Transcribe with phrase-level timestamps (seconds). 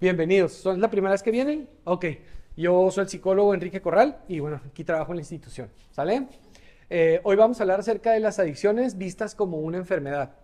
[0.00, 0.54] Bienvenidos.
[0.54, 1.68] ¿Son la primera vez que vienen?
[1.84, 2.06] Ok.
[2.56, 5.68] Yo soy el psicólogo Enrique Corral y bueno, aquí trabajo en la institución.
[5.90, 6.26] ¿Sale?
[6.88, 10.36] Eh, hoy vamos a hablar acerca de las adicciones vistas como una enfermedad.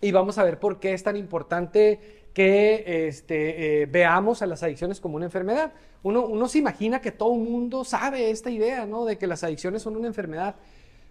[0.00, 4.62] Y vamos a ver por qué es tan importante que este, eh, veamos a las
[4.62, 5.72] adicciones como una enfermedad.
[6.04, 9.04] Uno, uno se imagina que todo el mundo sabe esta idea, ¿no?
[9.04, 10.54] De que las adicciones son una enfermedad.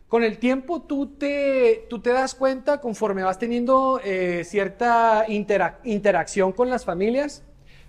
[0.08, 6.54] Con el tiempo tú te, tú te das cuenta, conforme vas teniendo eh, cierta interacción
[6.54, 7.44] con las familias,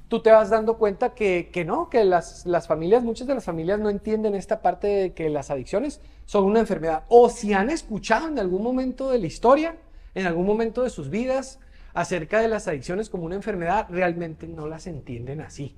[0.08, 3.44] tú te vas dando cuenta que, que no, que las, las, familias, muchas de las
[3.44, 7.04] familias no entienden esta parte de que las adicciones son una enfermedad.
[7.08, 9.76] O si han escuchado en algún momento de la historia,
[10.14, 11.60] en algún momento de sus vidas,
[11.94, 15.74] acerca de las adicciones como una enfermedad, realmente no las entienden así.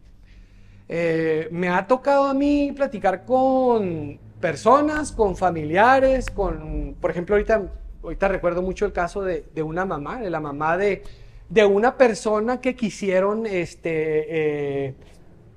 [0.88, 7.62] Eh, me ha tocado a mí platicar con personas, con familiares, con, por ejemplo, ahorita,
[8.02, 11.04] ahorita recuerdo mucho el caso de, una mamá, de la mamá de,
[11.50, 14.94] de una persona que quisieron este, eh,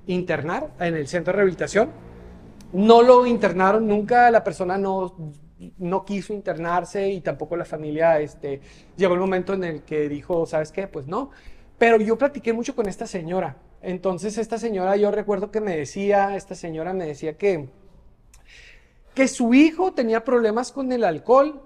[0.06, 1.90] internar en el centro de rehabilitación.
[2.72, 5.14] No lo internaron nunca, la persona no,
[5.78, 8.60] no quiso internarse y tampoco la familia este,
[8.96, 10.88] llegó el momento en el que dijo, ¿sabes qué?
[10.88, 11.30] Pues no.
[11.78, 13.56] Pero yo platiqué mucho con esta señora.
[13.80, 17.68] Entonces esta señora, yo recuerdo que me decía, esta señora me decía que,
[19.14, 21.62] que su hijo tenía problemas con el alcohol,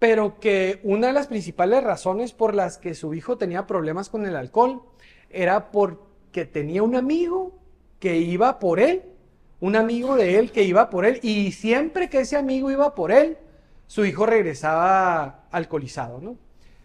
[0.00, 4.26] pero que una de las principales razones por las que su hijo tenía problemas con
[4.26, 4.82] el alcohol
[5.28, 7.52] era porque tenía un amigo
[8.00, 9.02] que iba por él,
[9.60, 13.12] un amigo de él que iba por él, y siempre que ese amigo iba por
[13.12, 13.36] él,
[13.86, 16.36] su hijo regresaba alcoholizado, ¿no?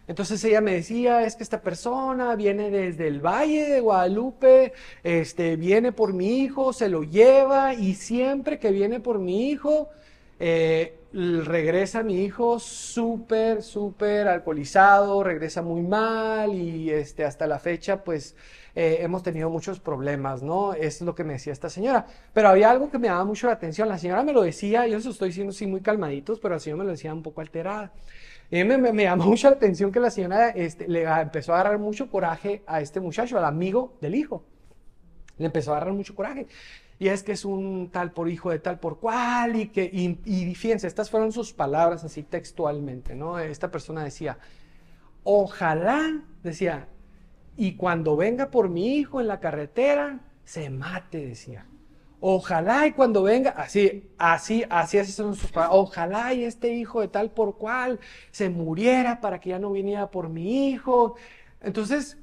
[0.08, 5.56] Entonces ella me decía, es que esta persona viene desde el Valle de Guadalupe, este,
[5.56, 9.88] viene por mi hijo, se lo lleva y siempre que viene por mi hijo,
[10.40, 18.04] eh, regresa mi hijo súper, súper alcoholizado, regresa muy mal y este, hasta la fecha
[18.04, 18.36] pues
[18.76, 20.74] eh, hemos tenido muchos problemas, ¿no?
[20.74, 22.06] Es lo que me decía esta señora.
[22.34, 23.88] Pero había algo que me daba mucho la atención.
[23.88, 26.80] La señora me lo decía, yo se estoy diciendo así muy calmaditos, pero la señora
[26.80, 27.94] me lo decía un poco alterada.
[28.52, 31.80] Y me, me, llamó mucho la atención que la señora este, le empezó a agarrar
[31.80, 34.44] mucho coraje a este muchacho, al amigo del hijo.
[35.38, 36.48] Le empezó a agarrar mucho coraje.
[36.98, 39.56] Y es que es un tal por hijo de tal por cual.
[39.58, 43.38] Y que, y, fíjense, estas fueron sus palabras así textualmente, ¿no?
[43.40, 44.38] Esta persona decía,
[45.24, 46.88] ojalá, decía,
[47.58, 51.66] y cuando venga por mi hijo en la carretera, se mate, decía.
[52.22, 55.78] Ojalá y cuando venga, así, así, así, así son sus palabras.
[55.80, 58.00] Ojalá y este hijo de tal por cual
[58.32, 61.16] se muriera para que ya no viniera por mi hijo.
[61.62, 62.18] Entonces,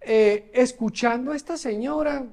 [0.00, 2.26] eh, escuchando a esta señora,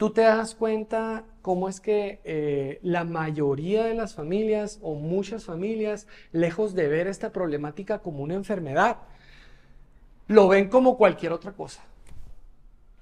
[0.00, 5.44] tú te das cuenta cómo es que eh, la mayoría de las familias o muchas
[5.44, 8.96] familias, lejos de ver esta problemática como una enfermedad,
[10.26, 11.82] lo ven como cualquier otra cosa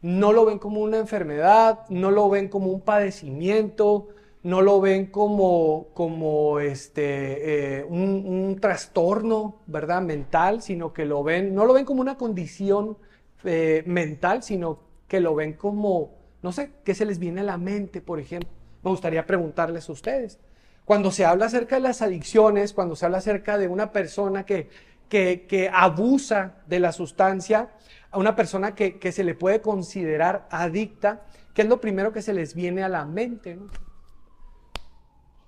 [0.03, 4.09] no lo ven como una enfermedad, no lo ven como un padecimiento,
[4.43, 10.03] no lo ven como, como este, eh, un, trastorno, ¿verdad?
[10.03, 12.97] Mental, sino que lo ven, no lo ven como una condición
[13.45, 17.59] eh, mental, sino que lo ven como, no sé, ¿qué se les viene a la
[17.59, 18.51] mente, por ejemplo?
[18.83, 20.39] Me gustaría preguntarles a ustedes.
[20.85, 24.71] Cuando se habla acerca de las adicciones, cuando se habla acerca de una persona que,
[25.09, 27.71] que, que abusa de la sustancia,
[28.11, 31.23] a una persona que, se le puede considerar adicta,
[31.55, 33.59] ¿qué es lo primero que se les viene a la mente?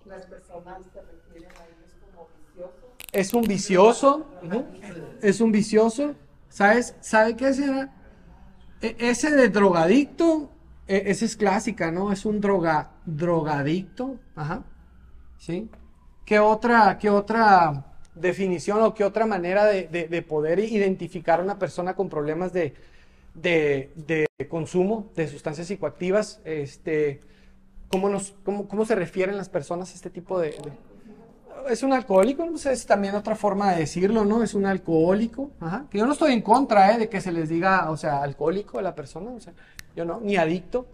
[0.05, 2.91] Las personas se refieren a ellos como viciosos.
[3.13, 4.27] Es un vicioso,
[5.23, 6.15] es un vicioso.
[6.49, 6.97] ¿Sabes?
[7.01, 10.51] ¿Sabe qué es e, ese de drogadicto?
[10.91, 12.11] E, esa es clásica, ¿no?
[12.11, 14.17] Es un droga, drogadicto.
[14.35, 14.65] Ajá.
[15.39, 15.71] ¿Sí?
[16.25, 17.87] ¿Qué otra, qué otra
[18.17, 22.75] definición o qué otra manera de, poder identificar a una persona con problemas de,
[24.49, 27.21] consumo de sustancias psicoactivas, este,
[27.89, 30.57] ¿cómo, nos, cómo, se refieren las personas a este tipo de...
[31.69, 34.43] es un alcohólico, sé, es también otra forma de decirlo, ¿no?
[34.43, 35.87] Es un alcohólico, Ajá.
[35.89, 36.99] que yo no estoy en contra ¿eh?
[36.99, 39.55] de que se les diga, o sea, alcohólico a la persona, o sea,
[40.05, 40.87] no, ni adicto,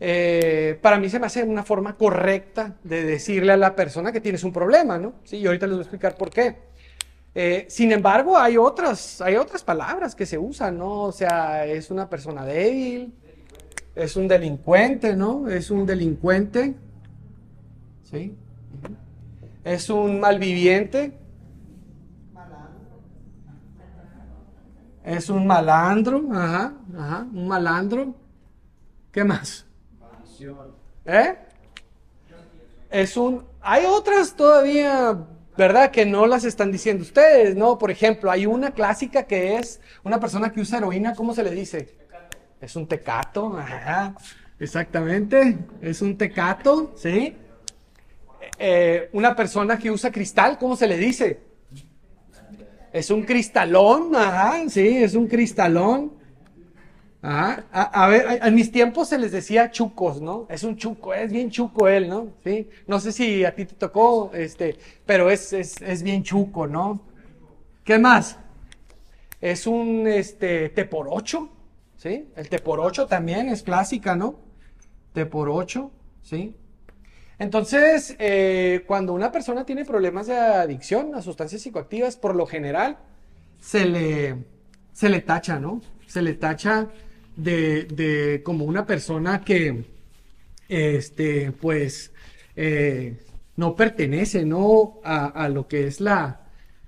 [0.00, 4.20] eh, para mí se me hace una forma correcta de decirle a la persona que
[4.20, 5.14] tienes un problema, ¿no?
[5.30, 6.56] Y ahorita les voy a explicar por qué.
[7.34, 11.02] Eh, sin embargo, hay otras, hay otras palabras que se usan, ¿no?
[11.02, 13.12] O sea, es una persona débil,
[13.94, 15.48] es un delincuente, ¿no?
[15.48, 16.74] Es un delincuente,
[18.10, 18.34] ¿sí?
[19.64, 21.12] Es un malviviente.
[25.04, 28.14] Es un malandro, ajá, ajá, un malandro.
[29.12, 29.66] ¿Qué más?
[31.04, 31.36] ¿Eh?
[32.90, 33.44] Es un...
[33.60, 35.14] Hay otras todavía,
[35.58, 35.90] ¿verdad?
[35.90, 37.76] Que no las están diciendo ustedes, ¿no?
[37.76, 41.50] Por ejemplo, hay una clásica que es una persona que usa heroína, ¿cómo se le
[41.50, 41.98] dice?
[42.60, 44.14] Es un tecato, ajá,
[44.58, 47.36] exactamente, es un tecato, ¿sí?
[48.58, 51.53] Eh, una persona que usa cristal, ¿cómo se le dice?
[52.94, 56.12] Es un cristalón, ajá, sí, es un cristalón.
[57.20, 57.64] Ajá.
[57.72, 60.46] A, ver, en mis tiempos se les decía chucos, ¿no?
[60.48, 62.28] Es un chuco, es bien chuco él, ¿no?
[62.44, 62.70] Sí.
[62.86, 67.00] No sé si a ti te tocó, este, pero es, es, es bien chuco, ¿no?
[67.82, 68.38] ¿Qué más?
[69.40, 71.48] Es un, este, 8,
[71.96, 72.28] ¿sí?
[72.36, 74.36] El T por 8 también es clásica, ¿no?
[75.14, 75.90] T por 8,
[76.22, 76.54] ¿sí?
[77.44, 82.96] Entonces, eh, cuando una persona tiene problemas de adicción a sustancias psicoactivas, por lo general,
[83.60, 84.36] se le,
[84.94, 85.82] se le tacha, ¿no?
[86.06, 86.88] Se le tacha
[87.36, 89.84] de, de como una persona que,
[90.70, 92.12] este, pues,
[92.56, 93.18] eh,
[93.56, 95.00] no pertenece, ¿no?
[95.04, 96.46] A, a, lo que es la,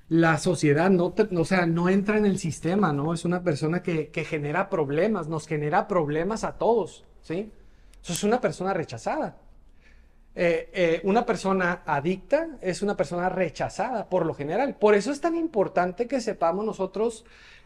[0.09, 3.13] la sociedad, no, o sea, no entra en el sistema, ¿no?
[3.13, 7.53] Es una persona que, que genera problemas, nos genera problemas a todos, ¿sí?
[8.03, 9.37] Eso es una persona rechazada.
[10.39, 14.77] Eh, eh, una persona adicta es una persona rechazada por lo general.
[14.77, 17.25] Por eso es tan importante que sepamos nosotros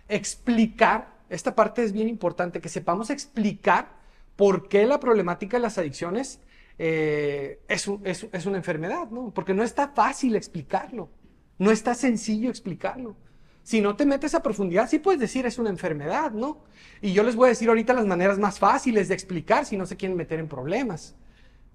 [0.09, 3.89] explicar, esta parte es bien importante, que sepamos explicar
[4.37, 6.41] por qué la problemática de las adicciones
[6.79, 9.33] eh, es, es, una enfermedad, ¿no?
[9.35, 11.11] Porque no está fácil explicarlo,
[11.59, 13.17] no está sencillo explicarlo.
[13.65, 16.63] Si no te metes a profundidad, sí puedes decir es una enfermedad, ¿no?
[17.03, 19.87] Y yo les voy a decir ahorita las maneras más fáciles de explicar si no
[19.87, 21.17] se quieren meter en problemas,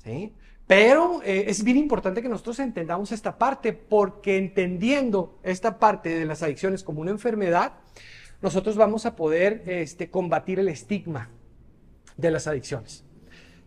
[0.03, 0.33] ¿sí?
[0.67, 6.25] Pero eh, es bien importante que nosotros entendamos esta parte porque entendiendo esta parte de
[6.25, 7.73] las adicciones como una enfermedad,
[8.41, 11.29] nosotros vamos a poder este, combatir el estigma
[12.17, 13.03] de las adicciones.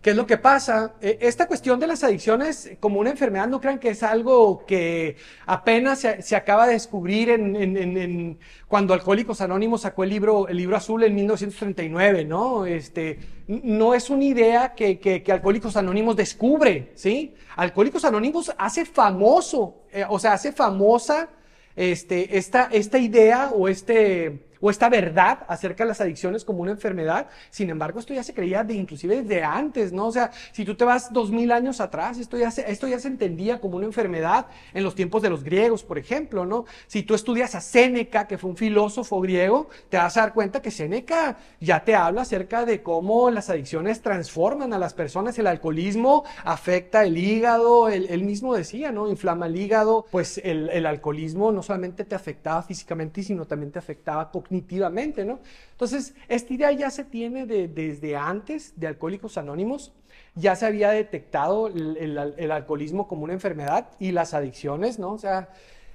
[0.03, 0.95] ¿Qué es lo que pasa?
[1.01, 5.17] Eh, esta cuestión de las adicciones como una enfermedad, no crean que es algo que
[5.45, 10.47] apenas se, se acaba de descubrir en, en, en, cuando Alcohólicos Anónimos sacó el libro,
[10.47, 12.65] el libro azul en 1939, ¿no?
[12.65, 13.19] Este,
[13.49, 17.35] no es una idea que, que, que Alcohólicos Anónimos descubre, ¿sí?
[17.57, 21.29] Alcohólicos Anónimos hace famoso, eh, o sea, hace famosa
[21.75, 26.73] este, esta, esta idea o este o esta verdad acerca de las adicciones como una
[26.73, 27.29] enfermedad.
[27.51, 30.07] Sin embargo, esto ya se creía de inclusive desde antes, ¿no?
[30.07, 32.99] O sea, si tú te vas dos mil años atrás, esto ya, se, esto ya
[32.99, 36.65] se entendía como una enfermedad en los tiempos de los griegos, por ejemplo, ¿no?
[36.87, 40.63] Si tú estudias a Séneca, que fue un filósofo griego, te vas a dar cuenta
[40.63, 45.47] que Séneca ya te habla acerca de cómo las adicciones transforman a las personas, el
[45.47, 49.09] alcoholismo afecta el hígado, él, mismo decía, ¿no?
[49.09, 53.79] Inflama el hígado, pues el, el alcoholismo no solamente te afectaba físicamente, sino también te
[53.79, 55.41] afectaba cognitivamente, ¿no?
[55.73, 59.93] Entonces, esta idea ya se tiene de, desde antes de Alcohólicos Anónimos,
[60.35, 65.13] ya se había detectado el, alcoholismo como una enfermedad y las adicciones, ¿no?
[65.13, 65.49] O sea,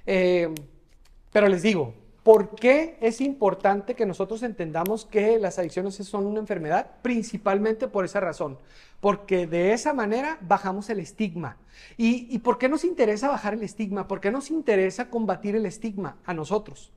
[0.06, 0.54] eh,
[1.32, 6.40] pero les digo, ¿por qué es importante que nosotros entendamos que las adicciones son una
[6.40, 6.88] enfermedad?
[7.02, 8.58] Principalmente por esa razón,
[9.00, 11.58] porque de esa manera bajamos el estigma.
[11.98, 14.08] ¿Y, y por qué nos interesa bajar el estigma?
[14.08, 16.92] ¿Por qué nos interesa combatir el estigma a nosotros?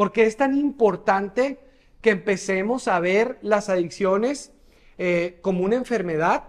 [0.00, 1.60] Porque es tan importante
[2.00, 4.50] que empecemos a ver las adicciones
[4.96, 6.44] eh, como una enfermedad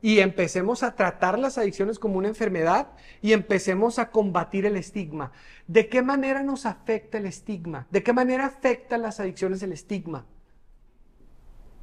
[0.00, 5.32] y empecemos a tratar las adicciones como una enfermedad y empecemos a combatir el estigma.
[5.66, 7.88] ¿De qué manera nos afecta el estigma?
[7.90, 10.24] ¿De qué manera afecta las adicciones el estigma?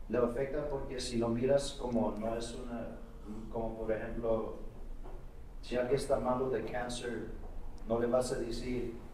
[0.08, 2.98] Le afecta porque si lo miras como no es una,
[3.52, 4.60] como por ejemplo,
[5.62, 7.26] si alguien está malo de cáncer,
[7.90, 9.09] no le vas a decir,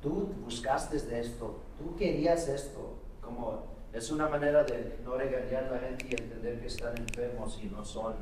[0.00, 5.78] tú buscaste esto, tú querías esto, como es una manera de no regañar a la
[5.78, 8.14] gente y entender que están enfermos y no son,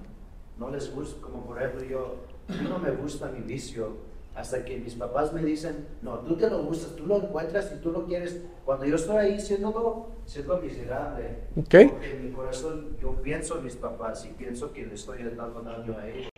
[0.58, 2.16] no les gusta, como por ejemplo yo,
[2.62, 6.62] no me gusta mi vicio, hasta que mis papás me dicen, no, tú te lo
[6.62, 11.38] gustas, tú lo encuentras y tú lo quieres, cuando yo estoy ahí siendo, siendo miserable,
[11.56, 11.88] okay.
[11.88, 15.61] porque en mi corazón yo pienso en mis papás y pienso que le estoy dando
[15.61, 16.28] daño a ellos.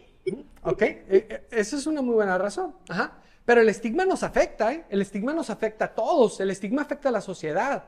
[0.63, 0.83] Ok,
[1.51, 2.75] esa es una muy buena razón.
[2.89, 3.23] Ajá.
[3.51, 4.85] Pero el estigma nos afecta, ¿eh?
[4.91, 7.83] El estigma nos afecta a todos, el estigma afecta a la sociedad.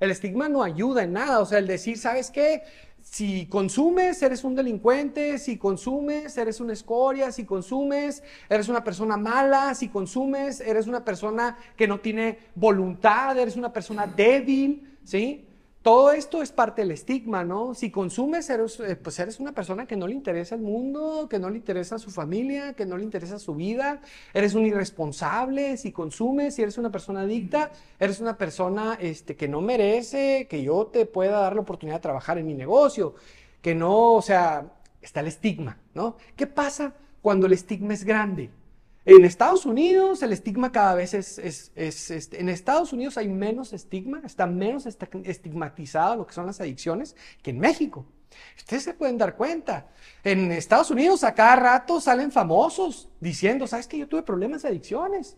[0.00, 2.64] El estigma no ayuda en nada, o sea, el decir, ¿sabes qué?
[3.00, 9.16] Si consumes, eres un delincuente, si consumes, eres una escoria, si consumes, eres una persona
[9.16, 15.46] mala, si consumes, eres una persona que no tiene voluntad, eres una persona débil, ¿sí?
[15.84, 17.74] Todo esto es parte del estigma, ¿no?
[17.74, 21.50] Si consumes, eres, pues eres una persona que no le interesa el mundo, que no
[21.50, 24.00] le interesa su familia, que no le interesa su vida,
[24.32, 29.46] eres un irresponsable, si consumes, si eres una persona adicta, eres una persona este, que
[29.46, 33.14] no merece que yo te pueda dar la oportunidad de trabajar en mi negocio,
[33.60, 34.72] que no, o sea,
[35.02, 36.16] está el estigma, ¿no?
[36.34, 38.48] ¿Qué pasa cuando el estigma es grande?
[39.06, 41.72] En Estados Unidos el estigma cada vez es,
[42.32, 47.50] en Estados Unidos hay menos estigma, está menos estigmatizado lo que son las adicciones que
[47.50, 48.06] en México.
[48.56, 49.88] Ustedes se pueden dar cuenta.
[50.24, 54.68] En Estados Unidos a cada rato salen famosos diciendo, ¿sabes que yo tuve problemas de
[54.68, 55.36] adicciones?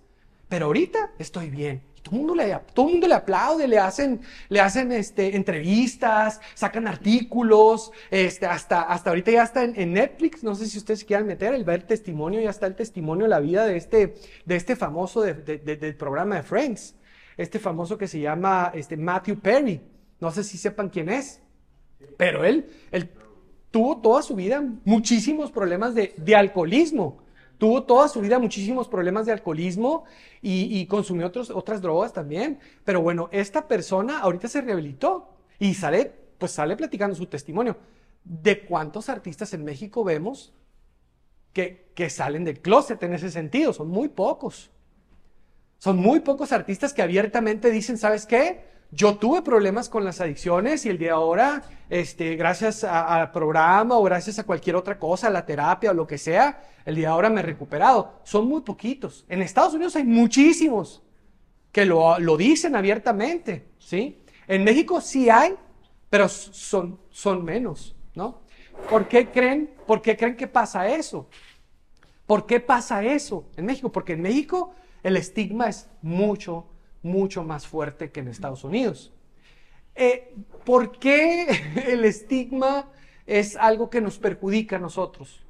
[0.49, 1.83] Pero ahorita estoy bien.
[2.07, 6.41] Todo el mundo le, todo el mundo le aplaude, le hacen, le hacen este, entrevistas,
[6.55, 11.05] sacan artículos, este, hasta, hasta ahorita ya está en, en Netflix, no sé si ustedes
[11.05, 14.77] quieran meter, el ver testimonio, ya está el testimonio la vida de este, de este
[14.77, 16.95] famoso de- de- de- del programa de Friends,
[17.37, 19.81] este famoso que se llama este, Matthew Perry,
[20.21, 21.41] no sé si sepan quién es,
[22.17, 23.11] pero él, él
[23.73, 27.26] tuvo toda su vida muchísimos problemas de, de alcoholismo.
[27.59, 30.05] Tuvo toda su vida muchísimos problemas de alcoholismo
[30.43, 32.59] y, consumió otras drogas también.
[32.85, 37.77] Pero bueno, esta persona ahorita se rehabilitó y sale, pues sale platicando su testimonio.
[38.25, 40.53] ¿De cuántos artistas en México vemos
[41.53, 43.73] que, que salen del closet en ese sentido?
[43.73, 44.71] Son muy pocos.
[45.79, 48.76] Son muy pocos artistas que abiertamente dicen, ¿sabes qué?
[48.91, 53.97] Yo tuve problemas con las adicciones y el día de ahora, este, gracias al programa
[53.99, 57.09] o gracias a cualquier otra cosa, a la terapia o lo que sea, el día
[57.09, 58.21] de ahora me he recuperado.
[58.23, 59.25] Son muy poquitos.
[59.29, 61.03] En Estados Unidos hay muchísimos
[61.73, 64.23] que lo, lo dicen abiertamente, ¿sí?
[64.47, 65.55] En México sí hay,
[66.09, 68.41] pero son, son menos, ¿no?
[68.89, 71.29] ¿Por qué creen, por qué creen que pasa eso?
[72.27, 73.91] ¿Por qué pasa eso en México?
[73.91, 76.67] Porque en México el estigma es mucho,
[77.07, 79.13] mucho más fuerte que en Estados Unidos.
[79.95, 80.35] Eh,
[80.65, 81.47] ¿Por qué
[81.89, 82.91] el estigma
[83.27, 85.43] es algo que nos perjudica a nosotros?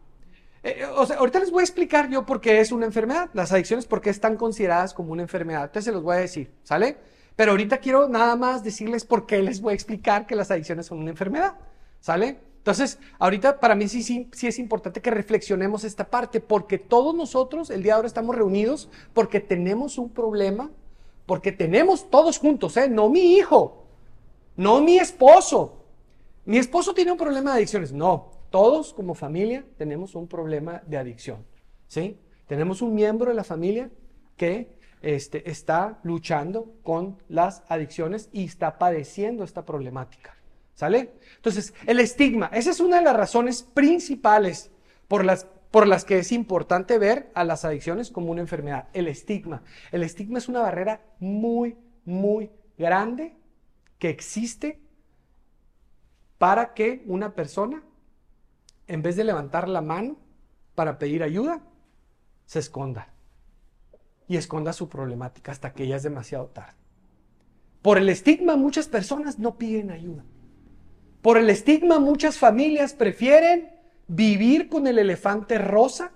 [0.63, 3.53] Eh, o sea, ahorita les voy a explicar yo por qué es una enfermedad, las
[3.53, 5.65] adicciones, por qué están consideradas como una enfermedad.
[5.65, 6.97] Entonces se los voy a decir, ¿sale?
[7.37, 10.87] Pero ahorita quiero nada más decirles por qué les voy a explicar que las adicciones
[10.87, 11.55] son una enfermedad,
[12.01, 12.41] ¿sale?
[12.67, 17.15] Entonces, ahorita para mí sí, sí, sí es importante que reflexionemos esta parte, porque todos
[17.15, 20.73] nosotros el día de ahora estamos reunidos porque tenemos un problema,
[21.27, 22.89] porque tenemos todos juntos, ¿eh?
[22.89, 23.85] No mi hijo,
[24.57, 25.83] no mi esposo.
[26.45, 27.93] Mi esposo tiene un problema de adicciones.
[27.93, 31.45] No, todos como familia tenemos un problema de adicción.
[31.89, 32.19] ¿Sí?
[32.47, 33.91] Tenemos un miembro de la familia
[34.37, 40.37] que este, está luchando con las adicciones y está padeciendo esta problemática.
[40.75, 41.15] ¿Sale?
[41.37, 44.71] Entonces, el estigma, esa es una de las razones principales
[45.09, 48.89] por las, por las que es importante ver a las adicciones como una enfermedad.
[48.93, 49.63] El estigma.
[49.93, 53.37] El estigma es una barrera muy, muy grande
[53.99, 54.81] que existe
[56.39, 57.83] para que una persona,
[58.87, 60.17] en vez de levantar la mano
[60.75, 61.61] para pedir ayuda,
[62.45, 63.09] se esconda
[64.29, 66.77] y esconda su problemática hasta que ya es demasiado tarde.
[67.83, 70.25] Por el estigma muchas personas no piden ayuda.
[71.23, 73.76] Por el estigma muchas familias prefieren
[74.09, 76.13] vivir con el elefante rosa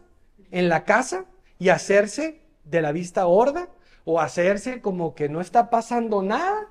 [0.50, 1.26] en la casa
[1.59, 3.68] y hacerse de la vista gorda
[4.04, 6.68] o hacerse como que no está pasando nada.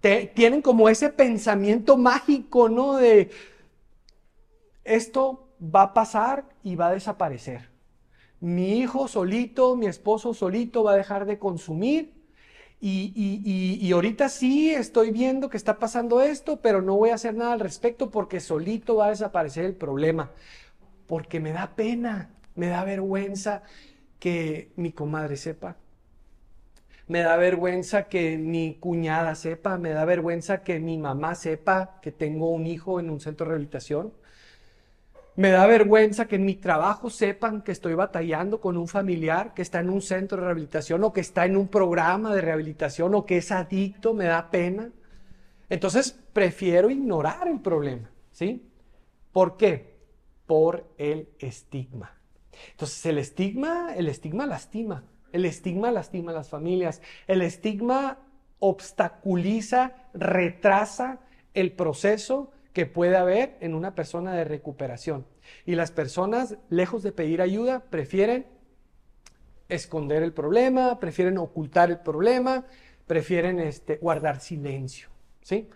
[0.00, 2.96] Te- tienen como ese pensamiento mágico, ¿no?
[2.96, 3.30] De
[4.84, 7.70] esto va a pasar y va a desaparecer.
[8.40, 12.14] Mi hijo solito, mi esposo solito va a dejar de consumir
[12.82, 17.10] y, y- y- y ahorita sí estoy viendo que está pasando esto, pero no voy
[17.10, 20.32] a hacer nada al respecto porque solito va a desaparecer el problema.
[21.06, 23.62] Porque me da pena, me da vergüenza
[24.20, 25.76] que mi comadre sepa.
[27.06, 32.10] Me da vergüenza que mi cuñada sepa, me da vergüenza que mi mamá sepa que
[32.12, 34.12] tengo un hijo en un centro de rehabilitación.
[35.34, 39.62] Me da vergüenza que en mi trabajo sepan que estoy batallando con un familiar que
[39.62, 43.24] está en un centro de rehabilitación o que está en un programa de rehabilitación o
[43.24, 44.90] que es adicto, me da pena.
[45.70, 48.68] Entonces prefiero ignorar el problema, ¿sí?
[49.32, 49.96] ¿Por qué?
[50.46, 52.18] Por el estigma.
[52.72, 55.04] Entonces el estigma, el estigma lastima.
[55.32, 57.00] El estigma lastima a las familias.
[57.26, 58.18] El estigma
[58.58, 61.20] obstaculiza, retrasa
[61.54, 65.26] el proceso que puede haber en una persona de recuperación.
[65.66, 68.46] Y las personas, lejos de pedir ayuda, prefieren
[69.68, 72.64] esconder el problema, prefieren ocultar el problema,
[73.06, 75.08] prefieren este, guardar silencio.
[75.42, 75.68] ¿sí?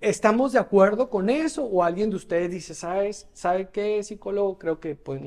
[0.00, 1.64] ¿Estamos de acuerdo con eso?
[1.64, 3.28] ¿O alguien de ustedes dice, ¿sabes?
[3.32, 4.58] ¿sabe qué, psicólogo?
[4.58, 5.22] Creo que pues,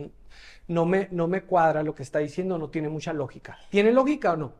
[0.67, 3.57] no, me, no me cuadra lo que está diciendo, no tiene mucha lógica.
[3.69, 4.53] ¿Tiene lógica o no?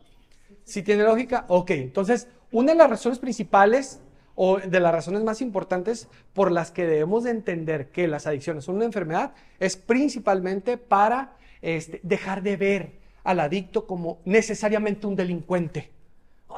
[0.63, 1.71] Si tiene lógica, ok.
[1.71, 4.01] Entonces, una de las razones principales
[4.39, 8.65] o de las razones más importantes por las que debemos de entender que las adicciones
[8.65, 12.91] son una enfermedad es principalmente para este, dejar de ver
[13.23, 15.89] al adicto como necesariamente un delincuente.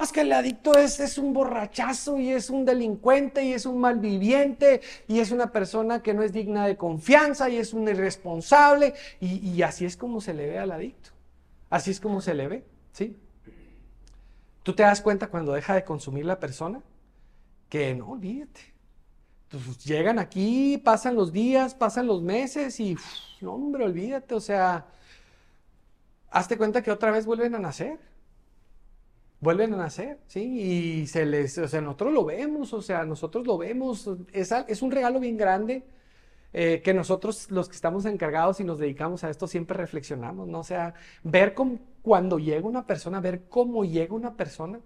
[0.02, 3.80] Es que el adicto es, es un borrachazo y es un delincuente y es un
[3.80, 8.94] malviviente y es una persona que no es digna de confianza y es un irresponsable
[9.22, 11.12] y, y así es como se le ve al adicto.
[11.70, 13.16] Así es como se le ve, ¿sí?
[14.64, 16.82] Tú te das cuenta cuando deja de consumir la persona
[17.70, 18.74] que no, olvídate.
[19.50, 22.96] Pues llegan aquí, pasan los días, pasan los meses y,
[23.42, 24.86] no, hombre, olvídate, o sea,
[26.30, 28.00] hazte cuenta que otra vez vuelven a nacer.
[29.42, 30.42] Vuelven a nacer, ¿sí?
[30.42, 34.82] Y se les, o sea, nosotros lo vemos, o sea, nosotros lo vemos, es, es
[34.82, 35.84] un regalo bien grande
[36.52, 40.60] eh, que nosotros los que estamos encargados y nos dedicamos a esto siempre reflexionamos, ¿no?
[40.60, 44.80] O sea, ver cómo, cuando llega una persona, ver cómo llega una persona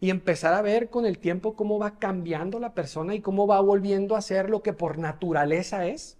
[0.00, 3.60] y empezar a ver con el tiempo cómo va cambiando la persona y cómo va
[3.60, 6.18] volviendo a ser lo que por naturaleza es.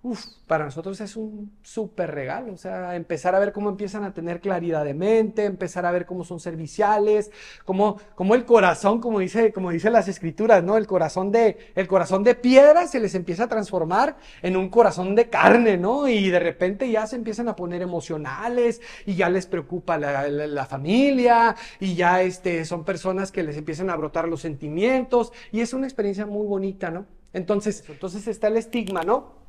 [0.00, 4.14] Uf, para nosotros es un súper regalo, o sea, empezar a ver cómo empiezan a
[4.14, 7.32] tener claridad de mente, empezar a ver cómo son serviciales,
[7.64, 10.76] cómo, cómo el corazón, como dice, como dice las escrituras, ¿no?
[10.76, 15.16] El corazón de, el corazón de piedra se les empieza a transformar en un corazón
[15.16, 16.06] de carne, ¿no?
[16.06, 20.46] Y de repente ya se empiezan a poner emocionales y ya les preocupa la, la-
[20.46, 25.60] la familia y ya este, son personas que les empiezan a brotar los sentimientos y
[25.60, 27.04] es una experiencia muy bonita, ¿no?
[27.32, 29.47] Entonces, entonces está el estigma, ¿no?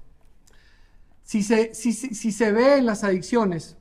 [1.29, 3.77] Si se, si, si- se ve en las adicciones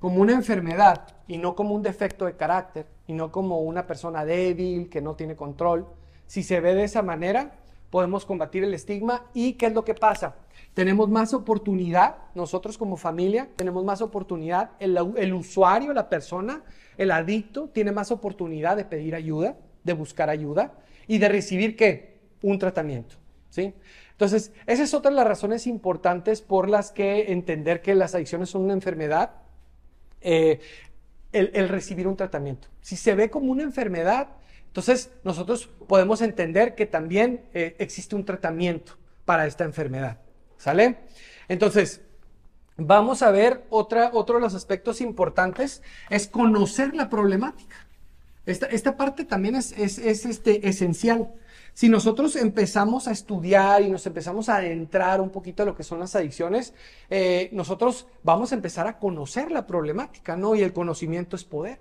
[0.00, 4.24] como una enfermedad y no como un defecto de carácter y no como una persona
[4.24, 5.86] débil que no tiene control,
[6.26, 7.54] si se ve de esa manera,
[7.90, 10.34] podemos combatir el estigma y ¿qué es lo que pasa?
[10.74, 16.64] Tenemos más oportunidad, nosotros como familia tenemos más oportunidad, el, el usuario, la persona,
[16.98, 20.74] el adicto tiene más oportunidad de pedir ayuda, de buscar ayuda
[21.06, 22.18] y de recibir qué?
[22.42, 23.14] Un tratamiento,
[23.50, 23.72] ¿sí?
[24.16, 28.48] Entonces, esa es otra de las razones importantes por las que entender que las adicciones
[28.48, 29.32] son una enfermedad,
[30.22, 30.58] eh,
[31.32, 32.68] el, recibir un tratamiento.
[32.80, 34.28] Si se ve como una enfermedad,
[34.68, 38.96] entonces nosotros podemos entender que también eh, existe un tratamiento
[39.26, 40.18] para esta enfermedad.
[40.56, 40.96] ¿Sale?
[41.48, 42.00] Entonces,
[42.78, 47.86] vamos a ver otra, otro de los aspectos importantes, es conocer la problemática.
[48.46, 51.34] Esta, esta parte también es, es, es, este, esencial.
[51.76, 55.82] Si nosotros empezamos a estudiar y nos empezamos a adentrar un poquito a lo que
[55.82, 56.72] son las adicciones,
[57.10, 60.54] eh, nosotros vamos a empezar a conocer la problemática, ¿no?
[60.54, 61.78] Y el conocimiento es poder.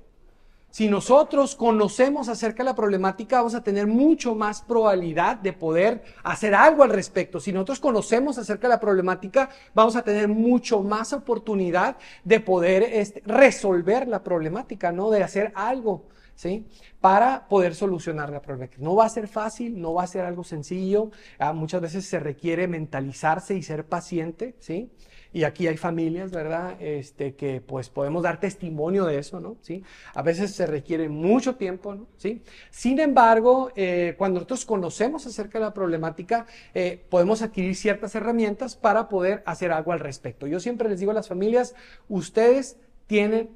[0.70, 6.04] Si nosotros conocemos acerca de la problemática, vamos a tener mucho más probabilidad de poder
[6.24, 7.40] hacer algo al respecto.
[7.40, 12.84] Si nosotros conocemos acerca de la problemática, vamos a tener mucho más oportunidad de poder
[12.84, 15.10] este, resolver la problemática, ¿no?
[15.10, 16.04] De hacer algo.
[16.36, 16.66] ¿Sí?
[17.02, 18.84] Para poder solucionar la problemática.
[18.84, 21.12] No va a ser fácil, no va a ser algo sencillo.
[21.40, 24.92] Ah, muchas veces se requiere mentalizarse y ser paciente, ¿sí?
[25.36, 26.82] Y aquí hay familias, ¿verdad?
[26.82, 29.58] Este, que pues podemos dar testimonio de eso, ¿no?
[29.60, 29.84] ¿Sí?
[30.14, 32.08] A veces se requiere mucho tiempo, ¿no?
[32.16, 32.42] ¿Sí?
[32.70, 38.78] Sin embargo, eh, cuando nosotros conocemos acerca de la problemática, eh, podemos adquirir ciertas herramientas
[38.78, 40.48] para poder hacer algo al respecto.
[40.48, 41.76] Yo siempre les digo a las familias,
[42.08, 43.50] ustedes tienen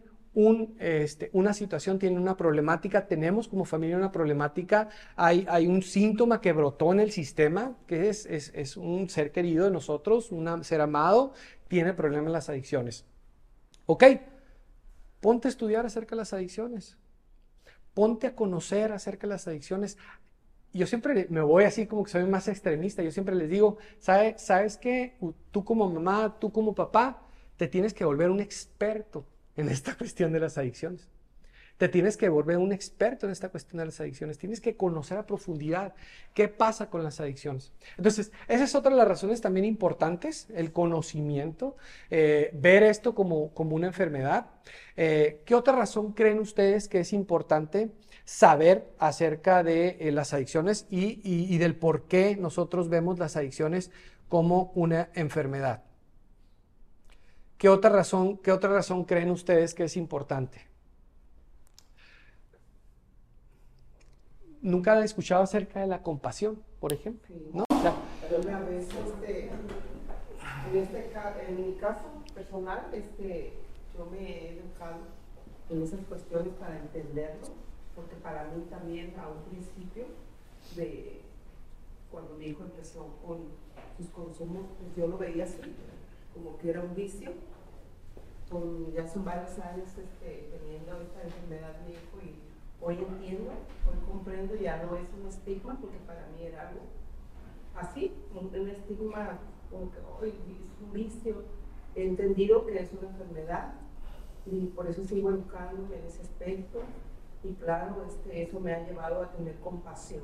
[0.79, 6.39] este, una situación, tiene una problemática, tenemos como familia una problemática, hay, hay un síntoma
[6.39, 10.81] que brotó en el sistema, que es, es, un ser querido de nosotros, un ser
[10.81, 11.33] amado,
[11.67, 13.05] tiene problemas en las adicciones.
[13.85, 14.03] Ok,
[15.19, 16.97] ponte a estudiar acerca de las adicciones,
[17.93, 19.97] ponte a conocer acerca de las adicciones.
[20.71, 24.35] Yo siempre me voy así como que soy más extremista, yo siempre les digo, ¿sabe,
[24.37, 25.17] ¿sabes qué?
[25.51, 27.23] Tú como mamá, tú como papá,
[27.57, 29.25] te tienes que volver un experto
[29.59, 31.07] en esta cuestión de las adicciones.
[31.77, 34.37] Te tienes que volver un experto en esta cuestión de las adicciones.
[34.37, 35.93] Tienes que conocer a profundidad
[36.33, 37.71] qué pasa con las adicciones.
[37.95, 41.77] Entonces, esa es otra de las razones también importantes, el conocimiento,
[42.09, 44.47] eh, ver esto como, como una enfermedad.
[44.97, 47.91] Eh, ¿Qué otra razón creen ustedes que es importante
[48.25, 53.37] saber acerca de eh, las adicciones y, y, y del por qué nosotros vemos las
[53.37, 53.89] adicciones
[54.27, 55.83] como una enfermedad?
[57.59, 60.61] ¿Qué otra razón, qué otra razón creen ustedes que es importante?
[64.61, 67.65] Nunca han escuchado acerca de la compasión, por ejemplo, ¿no?
[67.69, 71.11] O sea, Pero una vez, este, en, este,
[71.49, 73.51] en mi caso personal, este,
[73.97, 74.99] yo me he educado
[75.69, 77.47] en esas cuestiones para entenderlo,
[77.93, 80.05] porque para mí también a un principio
[80.77, 81.19] de
[82.09, 83.39] cuando mi hijo empezó con
[83.97, 85.59] sus consumos, pues yo lo veía así,
[86.33, 87.31] como que era un vicio.
[88.49, 92.33] Con, ya son varios años este, teniendo esta enfermedad mi hijo y
[92.83, 93.51] hoy entiendo,
[93.87, 96.81] hoy comprendo, ya no es un estigma, porque para mí era algo
[97.75, 99.37] así, un, un estigma
[99.69, 101.43] como que hoy es un vicio.
[101.95, 103.73] He entendido que es una enfermedad
[104.47, 106.81] y por eso sigo educándome en ese aspecto.
[107.43, 110.23] Y claro, este, eso me ha llevado a tener compasión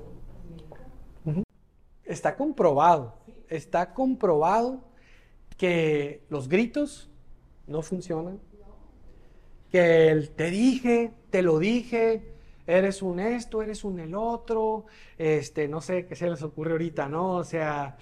[2.05, 3.13] está comprobado,
[3.49, 4.79] está comprobado
[5.57, 7.09] que los gritos
[7.67, 8.39] no funcionan,
[9.71, 12.35] que el te dije, te lo dije,
[12.67, 14.85] eres un esto, eres un el otro,
[15.17, 17.35] este, no sé qué se les ocurre ahorita, ¿no?
[17.35, 17.97] O sea,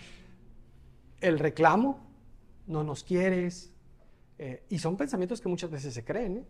[1.22, 2.00] el reclamo,
[2.68, 3.74] no nos quieres,
[4.40, 6.46] eh, y son pensamientos que muchas veces se creen, ¿eh?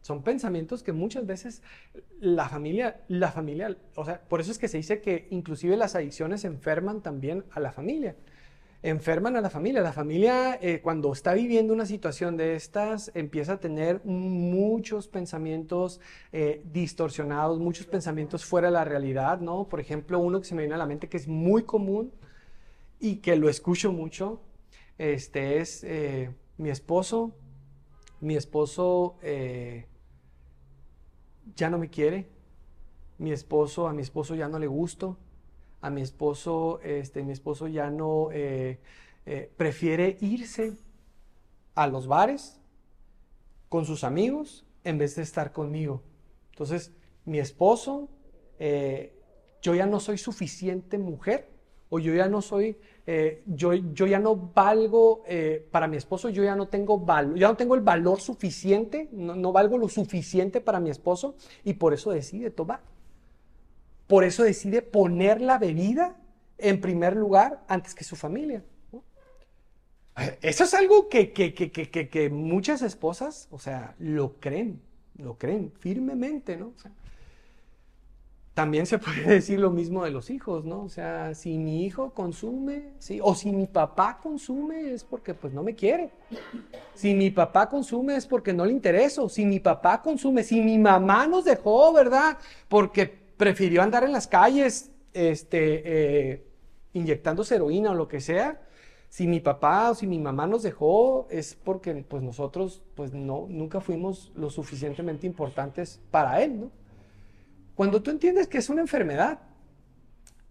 [0.00, 1.60] Son pensamientos que muchas veces
[2.20, 5.96] la familia, la familia, o sea, por eso es que se dice que inclusive las
[5.96, 8.14] adicciones enferman también a la familia
[8.82, 9.80] enferman a la familia.
[9.80, 16.00] La familia eh, cuando está viviendo una situación de estas empieza a tener muchos pensamientos
[16.32, 19.68] eh, distorsionados, muchos pensamientos fuera de la realidad, ¿no?
[19.68, 22.12] Por ejemplo, uno que se me viene a la mente que es muy común
[23.00, 24.40] y que lo escucho mucho,
[24.96, 27.32] este es eh, mi esposo,
[28.20, 29.16] mi esposo
[31.54, 32.28] ya no me quiere,
[33.18, 35.16] mi esposo, a mi esposo ya no le gusto,
[35.80, 38.78] a mi esposo, este, mi esposo ya no eh,
[39.26, 40.74] eh, prefiere irse
[41.74, 42.60] a los bares
[43.68, 46.02] con sus amigos en vez de estar conmigo.
[46.50, 46.92] Entonces,
[47.24, 48.08] mi esposo,
[48.58, 49.14] eh,
[49.62, 51.48] yo ya no soy suficiente mujer
[51.90, 52.76] o yo ya no soy,
[53.46, 55.22] yo, yo, ya no valgo
[55.70, 59.34] para mi esposo, yo ya no tengo valor, ya no tengo el valor suficiente, no,
[59.34, 62.80] no valgo lo suficiente para mi esposo y por eso decide tomar.
[64.08, 66.16] Por eso decide poner la bebida
[66.56, 68.64] en primer lugar antes que su familia.
[70.42, 74.82] Eso es algo que, que, muchas esposas, o sea, lo creen,
[75.16, 76.72] lo creen firmemente, ¿no?
[78.58, 80.82] también se puede decir lo mismo de los hijos, ¿no?
[80.82, 83.20] O sea, si mi hijo consume, ¿sí?
[83.22, 86.10] o si mi papá consume es porque pues no me quiere.
[86.92, 89.28] Si mi papá consume es porque no le intereso.
[89.28, 92.36] Si mi papá consume, si mi mamá nos dejó, ¿verdad?
[92.66, 96.44] Porque prefirió andar en las calles este, eh,
[96.92, 98.60] inyectándose heroína o lo que sea.
[99.08, 103.46] Si mi papá o si mi mamá nos dejó es porque pues nosotros pues no,
[103.48, 106.70] nunca fuimos lo suficientemente importantes para él, ¿no?
[107.74, 109.38] Cuando tú entiendes que es una enfermedad,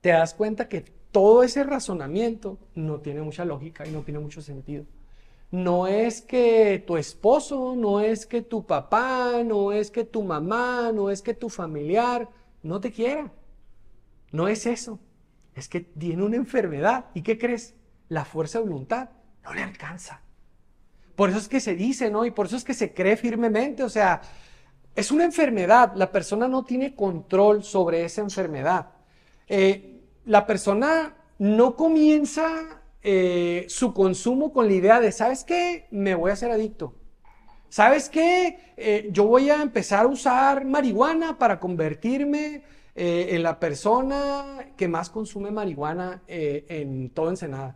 [0.02, 4.42] te das cuenta que todo ese razonamiento no tiene mucha lógica y no tiene mucho
[4.42, 4.86] sentido.
[5.52, 10.92] No es que tu esposo, no es que tu papá, no es que tu mamá,
[10.94, 12.30] no es que tu familiar,
[12.68, 13.32] no te quiera.
[14.32, 15.00] No es eso.
[15.56, 17.06] Es que tiene una enfermedad.
[17.14, 17.76] ¿Y qué crees?
[18.10, 19.10] La fuerza de voluntad
[19.44, 20.22] no le alcanza.
[21.16, 22.26] Por eso es que se dice, ¿no?
[22.26, 23.84] Y por eso es que se cree firmemente.
[23.84, 24.22] O sea,
[24.96, 25.94] es una enfermedad.
[25.96, 28.92] La persona no tiene control sobre esa enfermedad.
[29.48, 35.88] Eh, la persona no comienza eh, su consumo con la idea de, ¿sabes qué?
[35.92, 36.96] Me voy a hacer adicto.
[37.70, 38.60] ¿Sabes qué?
[38.78, 42.64] Eh, yo voy a empezar a usar marihuana para convertirme
[42.96, 47.76] eh, en la persona que más consume marihuana eh, en todo Ensenada.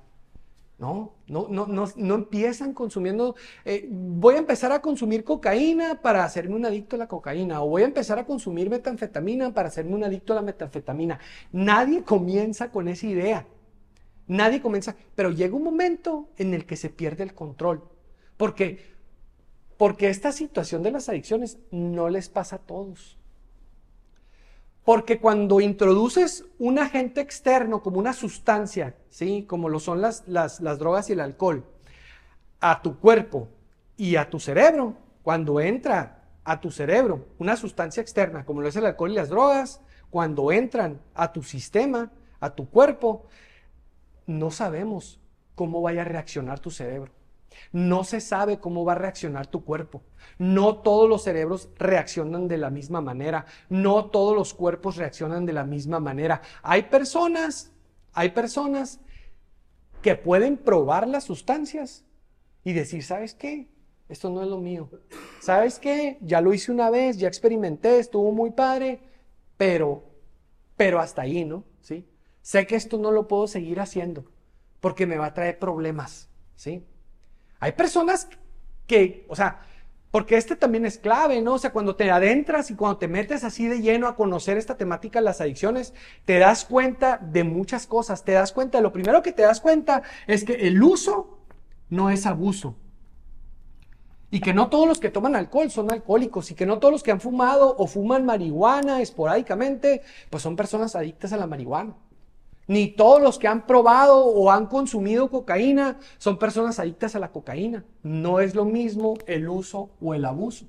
[0.79, 3.35] No, no, no, no, no empiezan consumiendo.
[3.89, 7.61] voy a empezar a consumir cocaína para hacerme un adicto a la cocaína.
[7.61, 11.19] O voy a empezar a consumir metanfetamina para hacerme un adicto a la metanfetamina.
[11.51, 13.45] Nadie comienza con esa idea.
[14.25, 14.95] Nadie comienza.
[15.13, 17.83] Pero llega un momento en el que se pierde el control.
[18.37, 18.90] Porque
[19.81, 23.17] porque esta situación de las adicciones no les pasa a todos.
[24.85, 29.43] Porque cuando introduces un agente externo como una sustancia, ¿sí?
[29.49, 31.65] como lo son las, las, drogas y el alcohol,
[32.59, 33.47] a tu cuerpo
[33.97, 38.75] y a tu cerebro, cuando entra a tu cerebro una sustancia externa, como lo es
[38.75, 43.25] el alcohol y las drogas, cuando entran a tu sistema, a tu cuerpo,
[44.27, 45.19] no sabemos
[45.55, 47.11] cómo vaya a reaccionar tu cerebro.
[47.71, 50.01] No se sabe cómo va a reaccionar tu cuerpo.
[50.37, 53.45] No todos los cerebros reaccionan de la misma manera.
[53.69, 56.41] No todos los cuerpos reaccionan de la misma manera.
[56.63, 57.71] Hay personas,
[58.13, 58.99] hay personas
[60.01, 62.03] que pueden probar las sustancias
[62.63, 63.67] y decir, ¿sabes qué?
[64.09, 64.89] Esto no es lo mío.
[65.39, 66.17] ¿Sabes qué?
[66.21, 68.99] Ya lo hice una vez, ya experimenté, estuvo muy padre,
[69.57, 70.03] pero,
[70.75, 71.63] pero hasta ahí, ¿no?
[71.81, 72.05] ¿Sí?
[72.41, 74.25] Sé que esto no lo puedo seguir haciendo
[74.81, 76.83] porque me va a traer problemas, ¿sí?
[77.61, 78.27] Hay personas
[78.87, 79.61] que, o sea,
[80.09, 81.53] porque este también es clave, ¿no?
[81.53, 84.75] O sea, cuando te adentras y cuando te metes así de lleno a conocer esta
[84.75, 85.93] temática de las adicciones,
[86.25, 88.25] te das cuenta de muchas cosas.
[88.25, 91.39] Te das cuenta, lo primero que te das cuenta es que el uso
[91.89, 92.75] no es abuso.
[94.31, 97.03] Y que no todos los que toman alcohol son alcohólicos y que no todos los
[97.03, 101.95] que han fumado o fuman marihuana esporádicamente, pues son personas adictas a la marihuana.
[102.71, 107.29] Ni todos los que han probado o han consumido cocaína son personas adictas a la
[107.29, 107.83] cocaína.
[108.01, 110.67] No es lo mismo el uso o el abuso.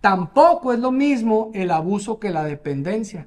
[0.00, 3.26] Tampoco es lo mismo el abuso que la dependencia.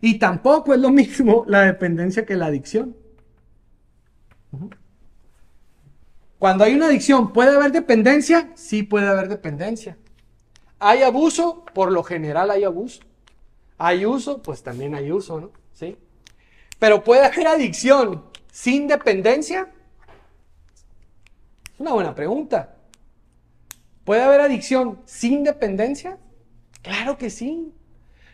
[0.00, 2.94] Y tampoco es lo mismo la dependencia que la adicción.
[6.38, 8.52] Cuando hay una adicción, ¿puede haber dependencia?
[8.54, 9.98] Sí puede haber dependencia.
[10.78, 11.64] ¿Hay abuso?
[11.74, 13.00] Por lo general hay abuso.
[13.78, 14.40] ¿Hay uso?
[14.42, 15.50] Pues también hay uso, ¿no?
[15.72, 15.96] ¿Sí?
[16.78, 19.68] Pero ¿puede haber adicción sin dependencia?
[21.74, 22.74] Es una buena pregunta.
[24.04, 26.18] ¿Puede haber adicción sin dependencia?
[26.82, 27.72] Claro que sí.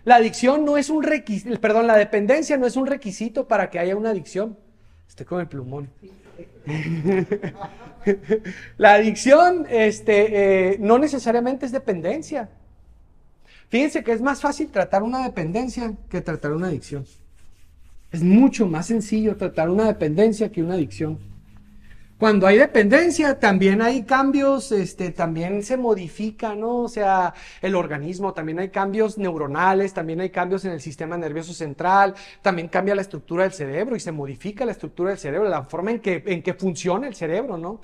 [0.05, 3.79] La adicción no es un requisito, perdón, la dependencia no es un requisito para que
[3.79, 4.59] haya una adicción.
[5.09, 5.91] Estoy con el plumón.
[8.77, 12.51] la adicción este, eh, no necesariamente es dependencia.
[13.69, 17.07] Fíjense que es más fácil tratar una dependencia que tratar una adicción.
[18.15, 21.19] Es mucho más sencillo tratar una dependencia que una adicción.
[22.17, 26.83] Cuando hay dependencia, también hay cambios, este, también se modifica, ¿no?
[26.83, 31.53] O sea, el organismo, también hay cambios neuronales, también hay cambios en el sistema nervioso
[31.53, 35.65] central, también cambia la estructura del cerebro y se modifica la estructura del cerebro, la
[35.65, 37.81] forma en que, en que funciona el cerebro, ¿no?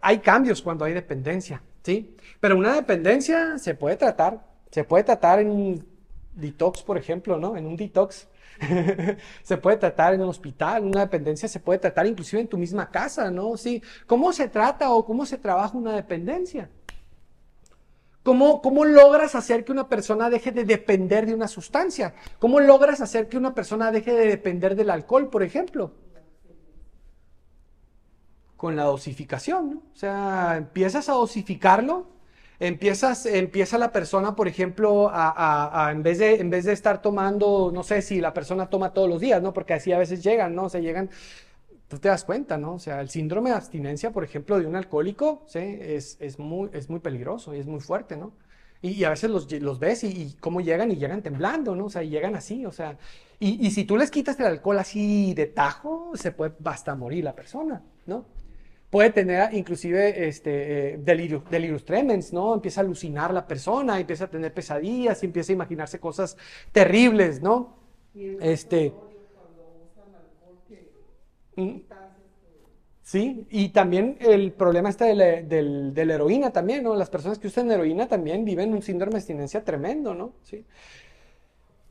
[0.00, 2.16] Hay cambios cuando hay dependencia, ¿sí?
[2.40, 5.86] Pero una dependencia se puede tratar, se puede tratar en un
[6.32, 7.54] detox, por ejemplo, ¿no?
[7.54, 8.28] En un detox
[9.42, 12.90] se puede tratar en un hospital, una dependencia se puede tratar inclusive en tu misma
[12.90, 13.56] casa, ¿no?
[13.56, 13.82] Sí.
[14.06, 16.70] ¿Cómo se trata o cómo se trabaja una dependencia?
[18.22, 22.14] ¿Cómo, ¿Cómo logras hacer que una persona deje de depender de una sustancia?
[22.38, 25.92] ¿Cómo logras hacer que una persona deje de depender del alcohol, por ejemplo?
[28.56, 29.82] Con la dosificación, ¿no?
[29.94, 32.17] O sea, empiezas a dosificarlo
[32.60, 37.70] empiezas, empieza la persona, por ejemplo, a, en, vez de, en vez de estar tomando,
[37.72, 39.52] no sé si la persona toma todos los días, ¿no?
[39.52, 40.64] Porque así a veces llegan, ¿no?
[40.64, 41.10] O sea, llegan,
[41.88, 42.74] tú te das cuenta, ¿no?
[42.74, 45.60] O sea, el síndrome de abstinencia, por ejemplo, de un alcohólico, ¿sí?
[45.80, 48.32] Es, es, muy, es muy peligroso y es muy fuerte, ¿no?
[48.80, 51.86] Y, a veces los, los ves y, cómo llegan y llegan temblando, ¿no?
[51.86, 52.96] O sea, llegan así, o sea,
[53.40, 57.24] y, y si tú les quitas el alcohol así de tajo, se puede hasta morir
[57.24, 58.24] la persona, ¿no?
[58.90, 62.54] Puede tener inclusive este, eh, delirios tremens, ¿no?
[62.54, 66.36] Empieza a alucinar la persona, empieza a tener pesadillas, empieza a imaginarse cosas
[66.72, 67.76] terribles, ¿no?
[68.14, 68.92] Este,
[71.56, 71.76] mm.
[73.08, 76.94] Sí, y también el problema está de la, heroína también, ¿no?
[76.94, 80.34] Las personas que usan heroína también viven un síndrome de abstinencia tremendo, ¿no?
[80.42, 80.66] Sí.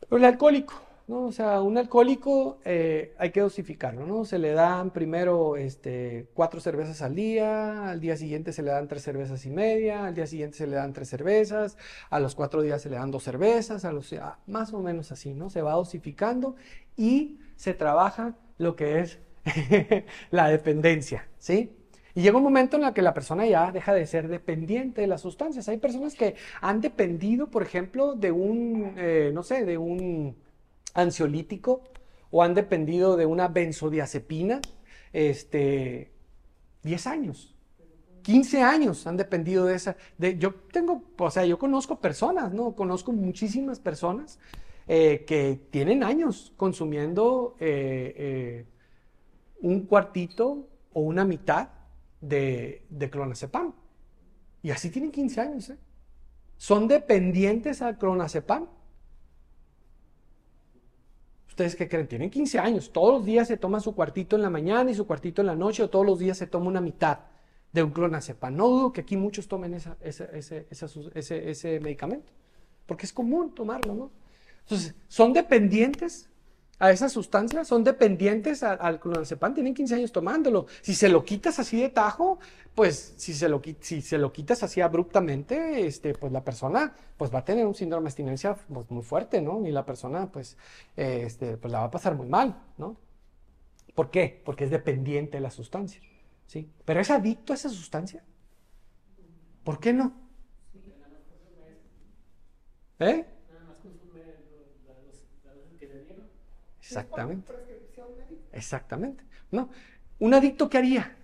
[0.01, 1.23] Pero el alcohólico, ¿no?
[1.23, 4.25] O sea, un alcohólico eh, hay que dosificarlo, ¿no?
[4.25, 8.87] Se le dan primero este, cuatro cervezas al día, al día siguiente se le dan
[8.87, 11.77] tres cervezas y media, al día siguiente se le dan tres cervezas,
[12.09, 14.13] a los cuatro días se le dan dos cervezas, a los,
[14.45, 15.49] más o menos así, ¿no?
[15.49, 16.55] Se va dosificando
[16.97, 19.19] y se trabaja lo que es
[20.31, 21.71] la dependencia, ¿sí?
[22.15, 25.07] Y llega un momento en el que la persona ya deja de ser dependiente de
[25.07, 25.69] las sustancias.
[25.69, 30.35] Hay personas que han dependido, por ejemplo, de un, eh, no sé, de un
[30.97, 31.83] ansiolítico
[32.29, 34.59] o han dependido de una benzodiazepina,
[35.13, 36.11] este,
[36.83, 37.55] 10 años.
[38.23, 39.95] 15 años han dependido de esa.
[40.17, 42.75] De, yo tengo, o sea, yo conozco personas, ¿no?
[42.75, 44.37] Conozco muchísimas personas
[44.87, 48.65] eh, que tienen años consumiendo eh, eh,
[49.61, 51.69] un cuartito o una mitad
[52.19, 53.73] de, de clonazepam.
[54.61, 55.73] Y así tienen 15 años,
[56.57, 58.67] Son dependientes al clonazepam.
[61.57, 62.07] ¿Ustedes qué creen?
[62.07, 62.91] Tienen 15 años.
[62.93, 65.55] Todos los días se toma su cuartito en la mañana y su cuartito en la
[65.55, 67.21] noche, o todos los días se toma una mitad
[67.73, 68.55] de un clonazepam.
[68.55, 70.67] No dudo que aquí muchos tomen ese,
[71.15, 72.31] ese medicamento,
[72.85, 74.11] porque es común tomarlo, ¿no?
[74.59, 76.29] Entonces, ¿son dependientes
[76.79, 77.67] a esas sustancias?
[77.67, 79.53] ¿Son dependientes al clonazepam?
[79.53, 80.67] Tienen 15 años tomándolo.
[80.81, 82.39] Si se lo quitas así de tajo,
[82.75, 87.33] pues si se lo, si se lo quitas así abruptamente, este, pues la persona pues
[87.33, 89.65] va a tener un síndrome de abstinencia pues, muy fuerte, ¿no?
[89.65, 90.57] Y la persona pues,
[90.95, 92.97] este, pues la va a pasar muy mal, ¿no?
[93.95, 94.41] ¿Por qué?
[94.45, 96.01] Porque es dependiente de la sustancia,
[96.45, 96.69] ¿sí?
[96.85, 98.23] Pero es adicto a esa sustancia.
[99.63, 100.13] ¿Por qué no?
[102.99, 103.25] ¿Eh?
[106.87, 107.51] Exactamente.
[108.53, 109.23] Exactamente.
[109.51, 109.69] No.
[110.19, 111.15] ¿Un adicto qué haría?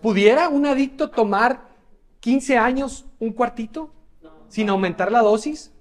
[0.00, 1.68] ¿Pudiera un adicto tomar
[2.20, 3.92] 15 años un cuartito
[4.48, 5.72] sin aumentar la dosis?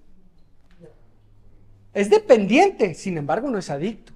[1.93, 4.13] Es dependiente, sin embargo no es adicto.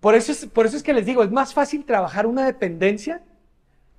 [0.00, 3.22] Por eso es, por eso es que les digo, es más fácil trabajar una dependencia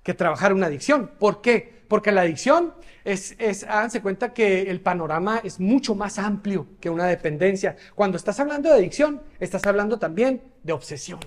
[0.04, 1.12] que trabajar una adicción.
[1.20, 1.81] ¿Por qué?
[1.92, 2.74] Porque la adicción
[3.04, 7.76] es, es, háganse cuenta que el panorama es mucho más amplio que una dependencia.
[7.96, 11.20] Cuando estás hablando de adicción, estás hablando también de obsesión.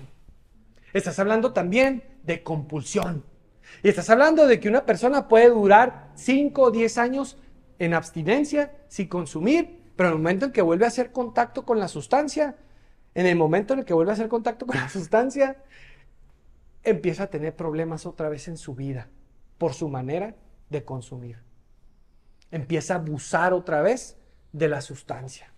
[0.91, 3.23] Estás hablando también de compulsión.
[3.83, 7.37] Y estás hablando de que una persona puede durar 5 o 10 años
[7.77, 11.77] en abstinencia, sin consumir, pero en el momento en que vuelve a hacer contacto con
[11.77, 12.55] la sustancia,
[13.13, 15.57] en el momento en el que vuelve a hacer contacto con la sustancia,
[16.81, 19.09] empieza a tener problemas otra vez en su vida
[19.59, 20.33] por su manera
[20.69, 21.39] de consumir.
[22.51, 24.17] Empieza a abusar otra vez
[24.51, 25.51] de la sustancia.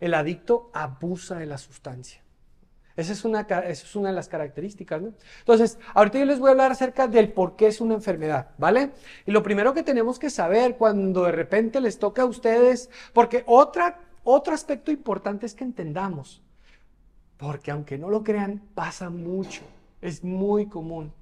[0.00, 2.22] El adicto abusa de la sustancia.
[2.96, 5.12] Esa es una, esa es una de las características, ¿no?
[5.40, 8.92] Entonces, ahorita yo les voy a hablar acerca del por qué es una enfermedad, ¿vale?
[9.26, 13.44] Y lo primero que tenemos que saber cuando de repente les toca a ustedes, porque
[13.46, 16.42] otra, otro aspecto importante es que entendamos,
[17.36, 19.62] porque aunque no lo crean, pasa mucho,
[20.00, 21.12] es muy común.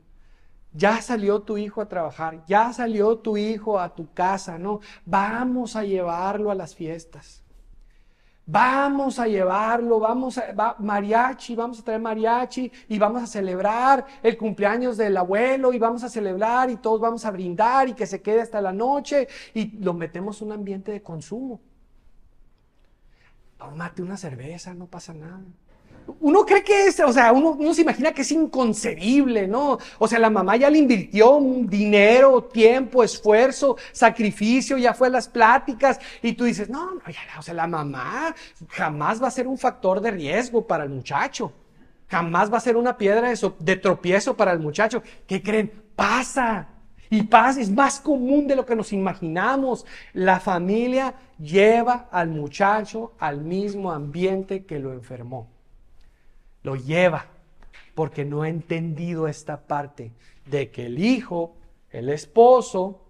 [0.77, 4.81] Ya salió tu hijo a trabajar, ya salió tu hijo a tu casa, ¿no?
[5.07, 7.45] Vamos a llevarlo a las fiestas.
[8.45, 14.37] Vamos a llevarlo, vamos a mariachi, vamos a traer mariachi y vamos a celebrar el
[14.37, 18.21] cumpleaños del abuelo y vamos a celebrar y todos vamos a brindar y que se
[18.21, 21.61] quede hasta la noche y lo metemos en un ambiente de consumo.
[23.57, 25.41] Tómate una cerveza, no pasa nada
[26.21, 29.79] uno cree que es, o sea, uno, se imagina que es inconcebible, ¿no?
[29.99, 35.29] O sea, la mamá ya le invirtió dinero, tiempo, esfuerzo, sacrificio, ya fue a las
[35.29, 38.35] pláticas, y tú dices, no, no, ya, o sea, la mamá
[38.69, 41.53] jamás va a ser un factor de riesgo para el muchacho.
[42.09, 45.03] Jamás va a ser una piedra de, de tropiezo para el muchacho.
[45.27, 45.73] ¿Qué creen?
[45.97, 46.69] Pasa.
[47.11, 49.87] Y pasa, es más común de lo que nos imaginamos.
[50.13, 55.54] La familia lleva al muchacho al mismo ambiente que lo enfermó
[56.65, 57.27] lo lleva
[57.95, 60.13] porque no ha entendido esta parte
[60.47, 61.55] de que el hijo,
[61.91, 63.03] el esposo,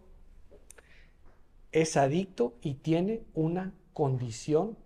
[1.73, 4.77] es adicto y tiene una condición,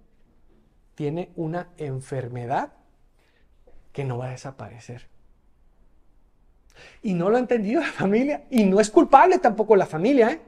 [0.94, 2.72] tiene una enfermedad
[3.92, 5.08] que no va a desaparecer.
[7.02, 10.40] Y no lo ha entendido la familia y no es culpable tampoco la familia, ¿eh?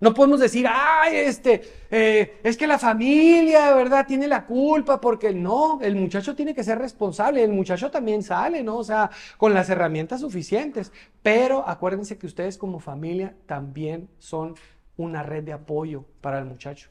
[0.00, 1.60] No podemos decir, ay, este,
[1.90, 4.06] eh, es que la familia, ¿verdad?
[4.06, 8.62] Tiene la culpa, porque no, el muchacho tiene que ser responsable, el muchacho también sale,
[8.62, 8.78] ¿no?
[8.78, 10.90] O sea, con las herramientas suficientes.
[11.22, 14.54] Pero acuérdense que ustedes como familia también son
[14.96, 16.88] una red de apoyo para el muchacho.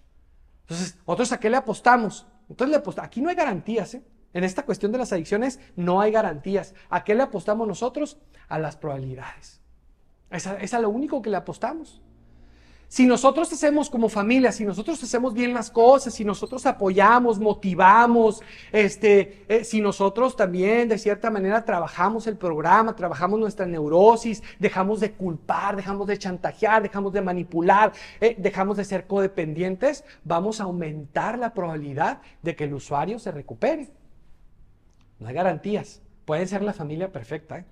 [0.61, 2.27] Entonces, ¿nosotros a qué le apostamos?
[2.47, 3.07] Entonces, le apostamos.
[3.07, 4.03] aquí no hay garantías, ¿eh?
[4.33, 6.75] En esta cuestión de las adicciones no hay garantías.
[6.91, 8.19] ¿A qué le apostamos nosotros?
[8.47, 9.61] A las probabilidades.
[10.29, 12.03] Esa es a lo único que le apostamos.
[12.89, 18.41] Si nosotros hacemos como familia, si nosotros hacemos bien las cosas, si nosotros apoyamos, motivamos,
[18.71, 24.99] este, eh, si nosotros también de cierta manera trabajamos el programa, trabajamos nuestra neurosis, dejamos
[25.01, 30.63] de culpar, dejamos de chantajear, dejamos de manipular, eh, dejamos de ser codependientes, vamos a
[30.63, 33.91] aumentar la probabilidad de que el usuario se recupere.
[35.19, 36.01] No hay garantías.
[36.25, 37.65] Puede ser la familia perfecta, ¿eh?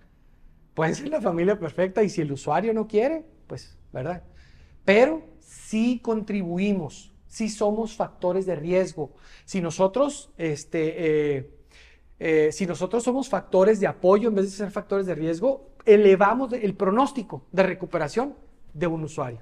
[0.75, 4.21] puede ser la familia perfecta y si el usuario no quiere, pues, ¿verdad?
[4.87, 9.11] Pero sí contribuimos, sí somos factores de riesgo.
[9.43, 11.51] Si nosotros, este, eh,
[12.19, 16.53] eh, si nosotros somos factores de apoyo en vez de ser factores de riesgo, elevamos
[16.53, 18.35] el pronóstico de recuperación
[18.73, 19.41] de un usuario.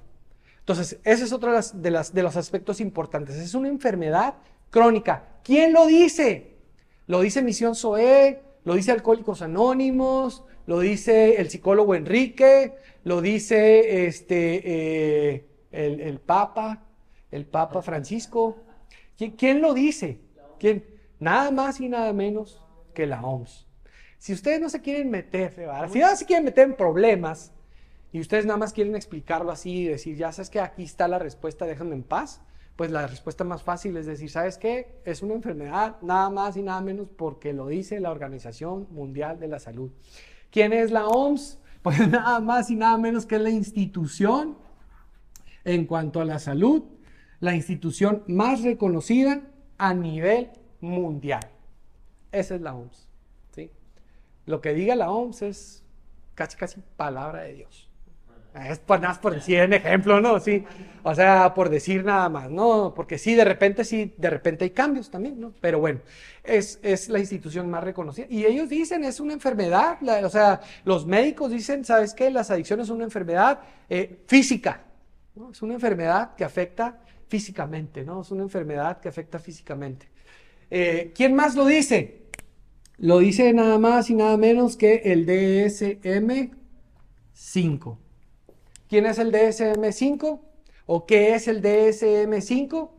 [0.61, 3.35] Entonces, ese es otro de, de los aspectos importantes.
[3.35, 4.37] Es una enfermedad
[4.71, 5.27] crónica.
[5.43, 6.55] ¿Quién lo dice?
[7.05, 14.07] Lo dice Misión SOE, lo dice Alcohólicos Anónimos, lo dice el psicólogo Enrique, lo dice
[14.07, 16.83] este, eh, el, Papa,
[17.31, 18.57] el Papa Francisco.
[19.37, 20.19] ¿Quién, lo dice?
[20.59, 20.85] ¿Quién?
[21.19, 22.61] Nada más y nada menos
[22.93, 23.67] que la OMS.
[24.17, 25.53] Si ustedes no se quieren meter,
[25.91, 27.53] si no se quieren meter en problemas
[28.11, 31.19] y ustedes nada más quieren explicarlo así y decir, ya sabes que aquí está la
[31.19, 32.41] respuesta, déjame en paz,
[32.75, 34.99] pues la respuesta más fácil es decir, ¿sabes qué?
[35.05, 39.47] Es una enfermedad nada más y nada menos porque lo dice la Organización Mundial de
[39.47, 39.91] la Salud.
[40.55, 41.59] ¿Quién es la OMS?
[41.81, 44.57] Pues nada más y nada menos que la institución
[45.65, 46.83] en cuanto a la salud,
[47.41, 49.41] la institución más reconocida
[49.77, 51.41] a nivel mundial.
[52.31, 53.07] Esa es la OMS.
[53.51, 53.69] ¿sí?
[54.45, 55.83] Lo que diga la OMS es
[56.33, 57.84] casi, casi palabra de Dios.
[58.55, 60.39] Es por, nada por decir un ejemplo, ¿no?
[60.39, 60.63] Sí.
[61.03, 62.93] O sea, por decir nada más, ¿no?
[62.95, 65.53] Porque sí, de repente, sí, de repente hay cambios también, ¿no?
[65.59, 65.99] Pero bueno,
[66.43, 68.27] es, es la institución más reconocida.
[68.29, 72.31] Y ellos dicen, es una enfermedad, o sea, los médicos dicen, ¿sabes qué?
[72.31, 74.85] Las adicciones son una enfermedad eh, física,
[75.35, 75.51] ¿no?
[75.51, 78.21] Es una enfermedad que afecta físicamente, ¿no?
[78.21, 80.07] Es una enfermedad que afecta físicamente.
[80.71, 82.21] Eh, ¿Quién más lo dice?
[82.97, 87.97] Lo dice nada más y nada menos que el DSM-5.
[88.87, 90.39] ¿Quién es el DSM5?
[90.85, 92.89] ¿O qué es el DSM5?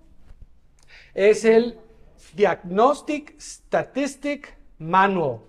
[1.14, 1.78] Es el
[2.34, 5.40] Diagnostic Statistic Manual.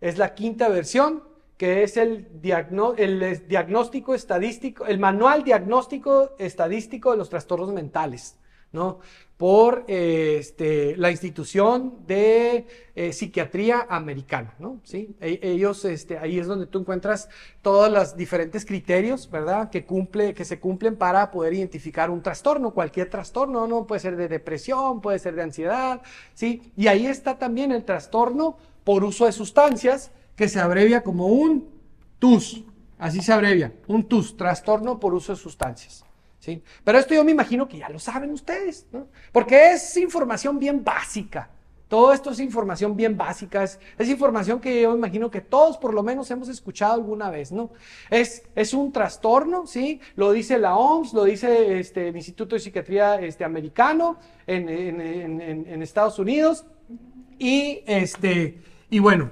[0.00, 1.22] Es la quinta versión,
[1.56, 8.36] que es el, diagnóstico estadístico, el manual diagnóstico estadístico de los trastornos mentales.
[8.72, 8.98] ¿no?
[9.42, 12.64] Por este, la institución de
[12.94, 14.78] eh, psiquiatría americana, ¿no?
[14.84, 15.16] ¿Sí?
[15.20, 17.28] E- ellos, este, ahí es donde tú encuentras
[17.60, 19.68] todos los diferentes criterios, ¿verdad?
[19.68, 23.84] Que, cumple, que se cumplen para poder identificar un trastorno, cualquier trastorno, ¿no?
[23.84, 26.02] Puede ser de depresión, puede ser de ansiedad,
[26.34, 26.72] ¿sí?
[26.76, 31.68] Y ahí está también el trastorno por uso de sustancias, que se abrevia como un
[32.20, 32.62] TUS,
[32.96, 36.04] así se abrevia, un TUS, trastorno por uso de sustancias.
[36.42, 36.60] ¿Sí?
[36.82, 39.06] Pero esto yo me imagino que ya lo saben ustedes, ¿no?
[39.30, 41.48] Porque es información bien básica.
[41.86, 43.78] Todo esto es información bien básica, es,
[44.08, 47.70] información que yo imagino que todos por lo menos hemos escuchado alguna vez, ¿no?
[48.10, 50.00] Es, es un trastorno, ¿sí?
[50.16, 54.16] Lo dice la OMS, lo dice este, el Instituto de Psiquiatría este, americano
[54.46, 56.64] en- en Estados Unidos.
[57.38, 59.30] Y, este, y bueno,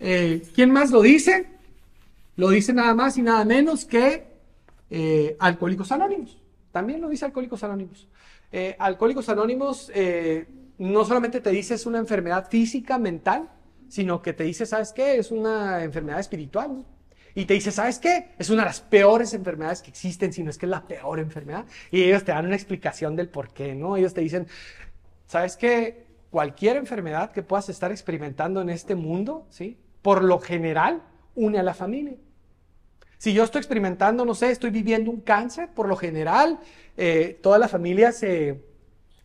[0.00, 1.46] eh, ¿quién más lo dice?
[2.34, 4.26] Lo dice nada más y nada menos que
[4.90, 6.41] eh, Alcohólicos Anónimos.
[6.72, 8.08] También lo dice Alcohólicos Anónimos.
[8.50, 10.46] Eh, Alcohólicos Anónimos eh,
[10.78, 13.50] no solamente te dice es una enfermedad física, mental,
[13.88, 15.16] sino que te dice, ¿sabes qué?
[15.16, 16.84] Es una enfermedad espiritual.
[17.34, 18.34] Y te dice, ¿sabes qué?
[18.38, 21.18] Es una de las peores enfermedades que existen, si no es que es la peor
[21.18, 21.64] enfermedad.
[21.90, 23.96] Y ellos te dan una explicación del por qué, ¿no?
[23.96, 24.46] Ellos te dicen,
[25.26, 26.06] ¿sabes qué?
[26.30, 29.78] Cualquier enfermedad que puedas estar experimentando en este mundo, ¿sí?
[30.02, 31.02] Por lo general,
[31.34, 32.16] une a la familia.
[33.22, 36.58] Si yo estoy experimentando, no sé, estoy viviendo un cáncer, por lo general,
[36.96, 38.64] eh, toda la familia se,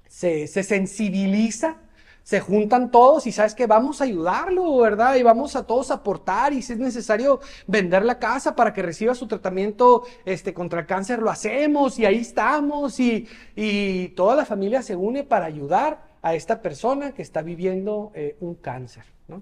[0.07, 1.77] se, se sensibiliza,
[2.21, 5.15] se juntan todos y sabes que vamos a ayudarlo, ¿verdad?
[5.15, 9.15] Y vamos a todos aportar y si es necesario vender la casa para que reciba
[9.15, 14.45] su tratamiento este, contra el cáncer, lo hacemos y ahí estamos y, y toda la
[14.45, 19.41] familia se une para ayudar a esta persona que está viviendo eh, un cáncer, ¿no?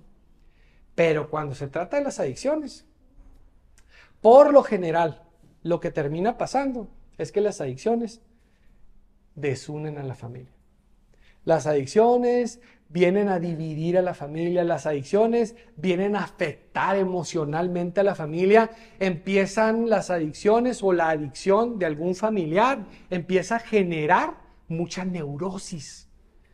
[0.96, 2.86] Pero cuando se trata de las adicciones,
[4.26, 5.22] por lo general,
[5.62, 6.88] lo que termina pasando
[7.20, 8.24] es que las adicciones
[9.36, 10.52] desunen a la familia.
[11.44, 12.60] Las adicciones
[12.90, 18.72] vienen a dividir a la familia, las adicciones vienen a afectar emocionalmente a la familia,
[18.98, 26.10] empiezan las adicciones o la adicción de algún familiar, empieza a generar mucha neurosis,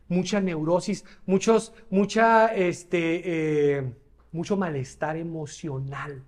[0.09, 3.93] mucha neurosis, muchos, mucha, este, eh,
[4.33, 6.25] mucho malestar emocional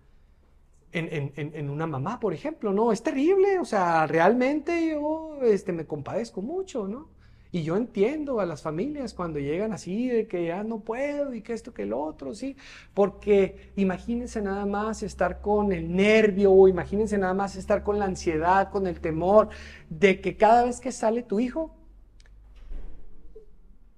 [0.93, 2.91] en, una mamá, por ejemplo, ¿no?
[2.91, 7.09] Es terrible, o sea, realmente yo este, me compadezco mucho, ¿no?
[7.51, 11.41] Y yo entiendo a las familias cuando llegan así de que ya no puedo y
[11.41, 12.57] que esto que el otro, ¿sí?
[12.95, 18.05] Porque imagínense nada más estar con el nervio o imagínense nada más estar con la
[18.05, 19.49] ansiedad, con el temor
[19.89, 21.75] de que cada vez que sale tu hijo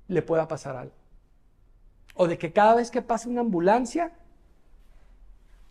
[0.10, 0.96] le pueda pasar algo.
[2.16, 4.12] O de que cada vez que pase una ambulancia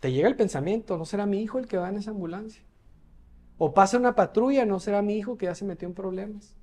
[0.05, 2.61] te llega el pensamiento, ¿no será mi hijo el que va en esa ambulancia?
[3.57, 6.55] O pasa una patrulla, ¿no será mi hijo que ya se metió en problemas?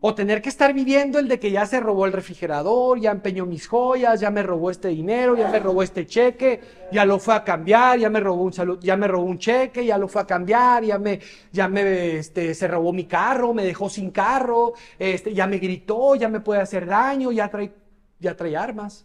[0.00, 3.46] O tener que estar viviendo el de que ya se robó el refrigerador, ya empeñó
[3.46, 6.60] mis joyas, ya me robó este dinero, ya me robó este cheque,
[6.92, 9.84] ya lo fue a cambiar, ya me robó un salud, ya me robó un cheque,
[9.84, 11.18] ya lo fue a cambiar, ya me,
[11.50, 16.14] ya me, este, se robó mi carro, me dejó sin carro, este, ya me gritó,
[16.14, 17.74] ya me puede hacer daño, ya trae,
[18.20, 19.04] ya trae armas.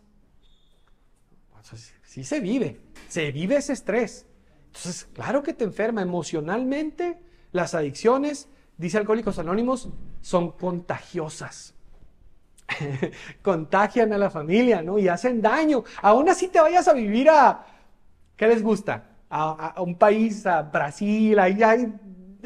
[2.12, 4.26] Sí se vive, se vive ese estrés.
[4.68, 7.22] Entonces, claro que te enferma emocionalmente.
[7.54, 9.88] Las adicciones, dice Alcohólicos Anónimos,
[10.20, 11.74] son contagiosas.
[13.42, 15.00] Contagian a la familia, ¿no?
[15.00, 15.86] Y hacen daño.
[16.02, 17.66] Aún así te vayas a vivir a,
[18.36, 19.06] ¿qué les gusta?
[19.30, 21.94] A, un país, a Brasil, ahí hay-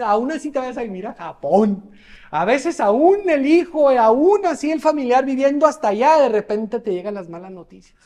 [0.03, 1.89] aún así te vayas a vivir a Japón.
[2.29, 6.91] A veces aún el hijo, aún así el familiar viviendo hasta allá, de repente te
[6.91, 7.99] llegan las malas noticias.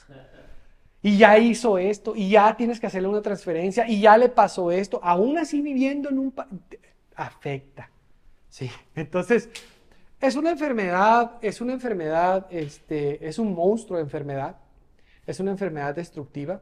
[1.01, 4.71] Y ya hizo esto, y ya tienes que hacerle una transferencia, y ya le pasó
[4.71, 6.49] esto, aún así viviendo en un país,
[7.15, 7.89] afecta.
[8.49, 9.49] Sí, entonces
[10.19, 14.57] es una enfermedad, es una enfermedad, este, es un monstruo de enfermedad,
[15.25, 16.61] es una enfermedad destructiva.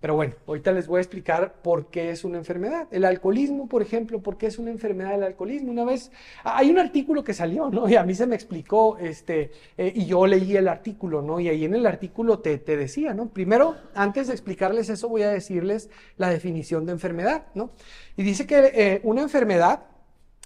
[0.00, 2.86] Pero bueno, ahorita les voy a explicar por qué es una enfermedad.
[2.92, 5.72] El alcoholismo, por ejemplo, ¿por qué es una enfermedad el alcoholismo?
[5.72, 6.12] Una vez,
[6.44, 7.88] hay un artículo que salió, ¿no?
[7.88, 11.40] Y a mí se me explicó, este, eh, y yo leí el artículo, ¿no?
[11.40, 13.28] Y ahí en el artículo te, te decía, ¿no?
[13.30, 17.70] Primero, antes de explicarles eso, voy a decirles la definición de enfermedad, ¿no?
[18.16, 19.82] Y dice que eh, una enfermedad,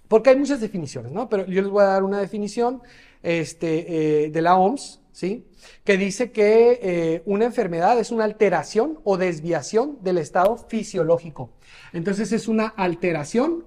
[0.08, 1.28] porque hay muchas definiciones, ¿no?
[1.28, 2.80] Pero yo les voy a dar una definición
[3.22, 5.46] este, eh, de la OMS, ¿sí?
[5.84, 11.52] Que dice que eh, una enfermedad es una alteración o desviación del estado fisiológico.
[11.92, 13.64] Entonces es una alteración,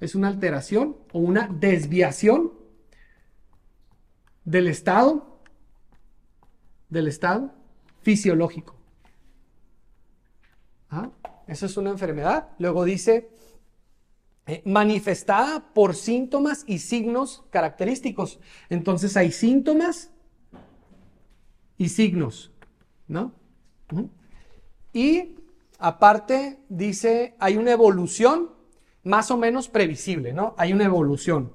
[0.00, 2.52] es una alteración o una desviación
[4.44, 5.40] del estado,
[6.90, 7.52] del estado
[8.02, 8.76] fisiológico.
[10.90, 11.10] ¿Ah?
[11.48, 12.50] Eso es una enfermedad.
[12.58, 13.30] Luego dice
[14.46, 18.40] eh, manifestada por síntomas y signos característicos.
[18.68, 20.10] Entonces hay síntomas
[21.84, 22.50] y signos,
[23.06, 23.32] ¿no?
[24.92, 25.36] Y
[25.78, 28.50] aparte dice, hay una evolución
[29.02, 30.54] más o menos previsible, ¿no?
[30.56, 31.52] Hay una evolución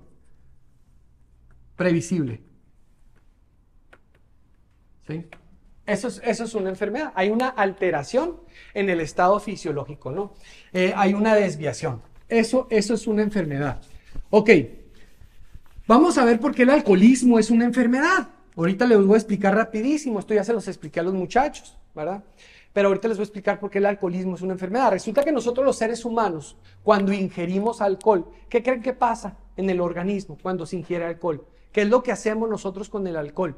[1.76, 2.44] previsible.
[5.08, 5.26] ¿Sí?
[5.88, 7.12] Eso es, eso es una enfermedad.
[7.16, 8.42] Hay una alteración
[8.76, 10.36] en el estado fisiológico, ¿no?
[10.72, 12.04] Eh, hay una desviación.
[12.28, 13.82] Eso, eso es una enfermedad.
[14.30, 14.52] Ok,
[15.88, 18.30] vamos a ver por qué el alcoholismo es una enfermedad.
[18.60, 22.22] Ahorita les voy a explicar rapidísimo, esto ya se los expliqué a los muchachos, ¿verdad?
[22.74, 24.91] Pero ahorita les voy a explicar por qué el alcoholismo es una enfermedad.
[24.91, 29.80] Resulta que nosotros los seres humanos, cuando ingerimos alcohol, ¿qué creen que pasa en el
[29.80, 31.47] organismo cuando se ingiere alcohol?
[31.72, 33.55] ¿Qué es lo que hacemos nosotros con el alcohol?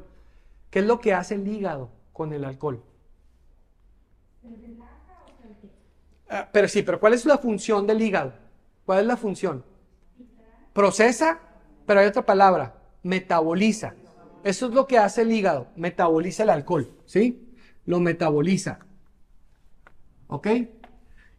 [0.70, 2.80] ¿Qué es lo que hace el hígado con el alcohol?
[6.30, 8.34] Ah, pero sí, pero ¿cuál es la función del hígado?
[8.86, 9.64] ¿Cuál es la función?
[10.72, 11.40] Procesa,
[11.86, 13.96] pero hay otra palabra, metaboliza.
[14.44, 17.54] Eso es lo que hace el hígado, metaboliza el alcohol, ¿sí?
[17.84, 18.80] Lo metaboliza.
[20.26, 20.48] ¿Ok?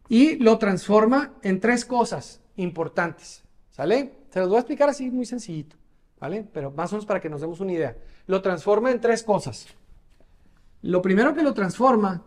[0.08, 4.14] Y lo transforma en tres cosas importantes, ¿sale?
[4.30, 5.76] Se los voy a explicar así muy sencillito,
[6.18, 6.48] ¿vale?
[6.52, 7.96] Pero más o menos para que nos demos una idea.
[8.26, 9.66] Lo transforma en tres cosas.
[10.82, 12.24] Lo primero que lo transforma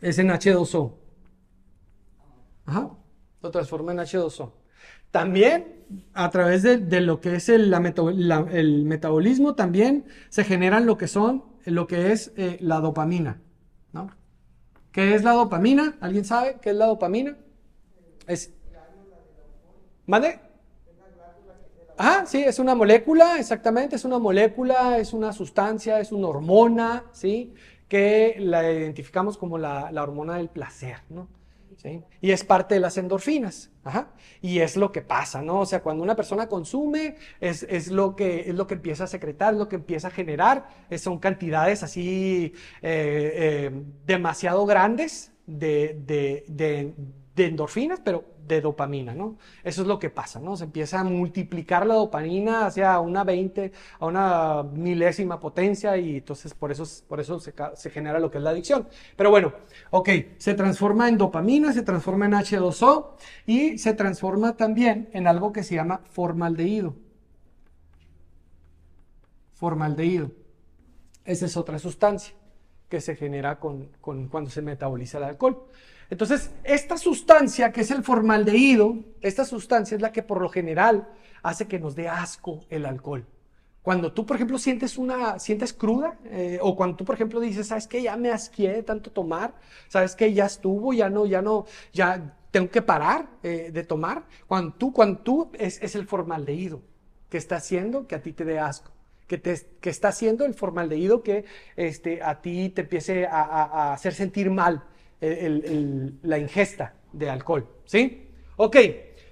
[0.00, 0.94] es en H2O.
[2.66, 2.90] Ajá.
[3.40, 4.52] Lo transforma en H2O.
[5.12, 5.84] También
[6.14, 11.44] a través de, lo que es el, el, metabolismo, también se generan lo que son,
[11.66, 13.40] lo que es eh, la dopamina.
[13.92, 14.10] ¿no?
[14.90, 15.98] ¿Qué es la dopamina?
[16.00, 17.36] ¿Alguien sabe qué es la dopamina?
[18.26, 18.52] Es...
[20.06, 20.40] ¿Mande?
[21.98, 27.04] Ah, sí, es una molécula, exactamente, es una molécula, es una sustancia, es una hormona,
[27.12, 27.54] ¿sí?
[27.86, 31.28] Que la identificamos como la, la hormona del placer, ¿no?
[32.20, 33.70] Y es parte de las endorfinas.
[34.40, 35.60] Y es lo que pasa, ¿no?
[35.60, 39.54] O sea, cuando una persona consume, es, lo, que, es lo que empieza a secretar,
[39.54, 40.68] es lo que empieza a generar.
[40.98, 42.52] son cantidades así
[42.82, 43.32] eh,
[43.72, 46.94] eh, demasiado grandes de, de
[47.36, 49.38] endorfinas, pero de dopamina, ¿no?
[49.64, 50.56] Eso es lo que pasa, ¿no?
[50.56, 56.52] Se empieza a multiplicar la dopamina hacia una 20, a una milésima potencia y entonces
[56.54, 58.88] por eso, por eso se, se, genera lo que es la adicción.
[59.16, 59.52] Pero bueno,
[59.90, 63.12] ok, se transforma en dopamina, se transforma en H2O
[63.46, 66.94] y se transforma también en algo que se llama formaldehído.
[69.54, 70.32] Formaldehído.
[71.24, 72.34] Esa es otra sustancia
[72.88, 75.66] que se genera con, con, cuando se metaboliza el alcohol.
[76.12, 81.08] Entonces, esta sustancia que es el formaldehído, esta sustancia es la que por lo general
[81.42, 83.24] hace que nos dé asco el alcohol.
[83.80, 87.68] Cuando tú, por ejemplo, sientes una, sientes cruda, eh, o cuando tú, por ejemplo, dices,
[87.68, 88.02] ¿sabes qué?
[88.02, 89.54] Ya me asqué de tanto tomar,
[89.88, 90.34] ¿sabes qué?
[90.34, 94.24] Ya estuvo, ya no, ya no, ya tengo que parar eh, de tomar.
[94.46, 96.82] Cuando tú, cuando tú, es, es, el formaldehído
[97.30, 98.92] que está haciendo que a ti te dé asco.
[99.26, 104.12] Que, te, que está haciendo el formaldehído que este, a ti te empiece a hacer
[104.12, 104.84] sentir mal
[105.22, 108.28] la ingesta de alcohol, ¿sí?
[108.56, 108.72] Ok,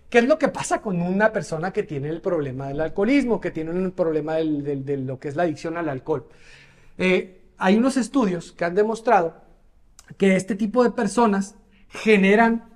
[0.08, 3.50] ¿qué es lo que pasa con una persona que tiene el problema del alcoholismo, que
[3.50, 6.28] tiene un problema de lo que es la adicción al alcohol?
[6.96, 9.42] Eh, hay unos estudios que han demostrado
[10.16, 11.56] que este tipo de personas
[11.88, 12.70] generan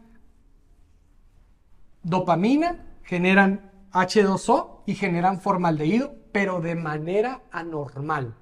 [2.03, 8.35] dopamina, generan H2O y generan formaldehído, pero de manera anormal.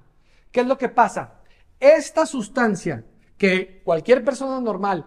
[0.51, 1.41] ¿Qué es lo que pasa?
[1.79, 3.03] Esta sustancia
[3.43, 5.05] que cualquier persona normal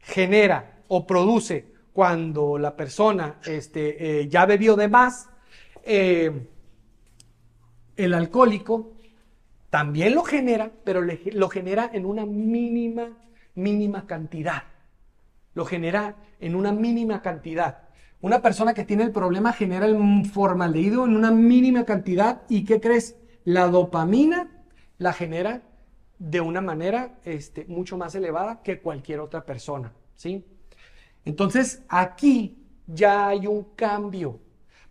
[0.00, 5.30] genera o produce cuando la persona este, eh, ya bebió de más,
[5.84, 6.48] eh,
[7.96, 8.94] el alcohólico
[9.70, 13.10] también lo genera, pero lo genera en una mínima,
[13.54, 14.64] mínima cantidad.
[15.54, 17.82] Lo genera en una mínima cantidad.
[18.20, 22.80] Una persona que tiene el problema genera el formaldehído en una mínima cantidad y ¿qué
[22.80, 23.14] crees?
[23.44, 24.64] La dopamina
[24.98, 25.62] la genera
[26.18, 30.44] de una manera este, mucho más elevada que cualquier otra persona, ¿sí?
[31.24, 32.56] Entonces, aquí
[32.86, 34.40] ya hay un cambio.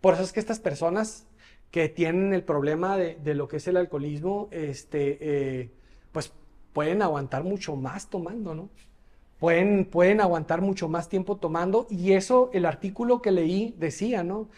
[0.00, 1.26] Por eso es que estas personas
[1.70, 5.70] que tienen el problema de, lo que es el alcoholismo, este, eh,
[6.12, 6.32] pues
[6.72, 8.70] pueden aguantar mucho más tomando, ¿no?
[9.38, 14.48] Pueden, pueden aguantar mucho más tiempo tomando y eso, el artículo que leí decía, ¿no?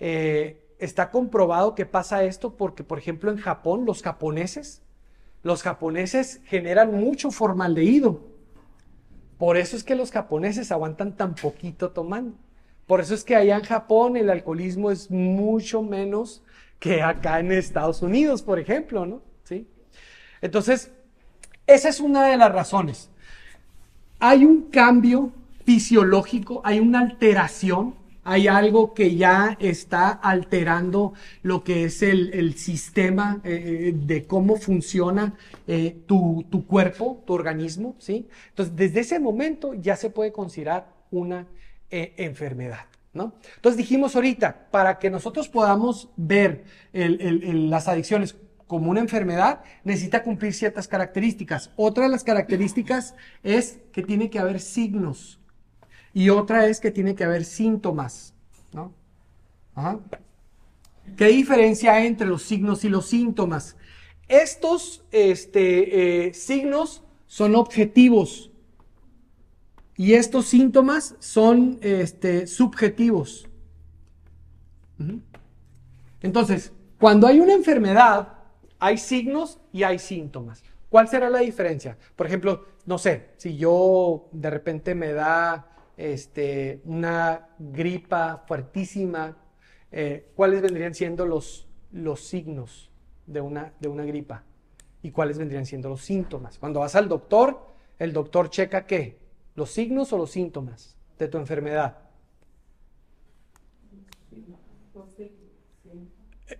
[0.00, 4.82] Eh, está comprobado que pasa esto porque, por ejemplo, en Japón, los japoneses
[5.44, 8.22] los japoneses generan mucho formaldehído.
[9.38, 12.36] Por eso es que los japoneses aguantan tan poquito tomando.
[12.86, 16.42] Por eso es que allá en Japón el alcoholismo es mucho menos
[16.80, 19.22] que acá en Estados Unidos, por ejemplo, ¿no?
[19.44, 19.68] ¿Sí?
[20.40, 20.90] Entonces,
[21.66, 23.10] esa es una de las razones.
[24.20, 25.30] Hay un cambio
[25.66, 27.94] fisiológico, hay una alteración
[28.24, 31.12] hay algo que ya está alterando
[31.42, 35.34] lo que es el, sistema eh, de cómo funciona
[35.66, 38.28] eh, tu, tu, cuerpo, tu organismo, ¿sí?
[38.48, 41.46] Entonces, desde ese momento ya se puede considerar una
[41.90, 43.34] eh, enfermedad, ¿no?
[43.56, 50.54] Entonces dijimos ahorita, para que nosotros podamos ver las adicciones como una enfermedad, necesita cumplir
[50.54, 51.70] ciertas características.
[51.76, 55.38] Otra de las características es que tiene que haber signos
[56.14, 58.32] y otra es que tiene que haber síntomas.
[58.72, 58.94] ¿no?
[61.16, 63.76] ¿Qué diferencia hay entre los signos y los síntomas?
[64.28, 68.52] Estos este, eh, signos son objetivos
[69.96, 73.48] y estos síntomas son este, subjetivos.
[76.22, 78.34] Entonces, cuando hay una enfermedad,
[78.78, 80.62] hay signos y hay síntomas.
[80.88, 81.98] ¿Cuál será la diferencia?
[82.14, 89.36] Por ejemplo, no sé, si yo de repente me da este, una gripa fuertísima,
[89.92, 92.90] eh, ¿cuáles vendrían siendo los, los signos
[93.26, 94.44] de una, de una gripa?
[95.02, 96.58] ¿Y cuáles vendrían siendo los síntomas?
[96.58, 99.18] Cuando vas al doctor, el doctor checa qué?
[99.54, 101.98] ¿Los signos o los síntomas de tu enfermedad?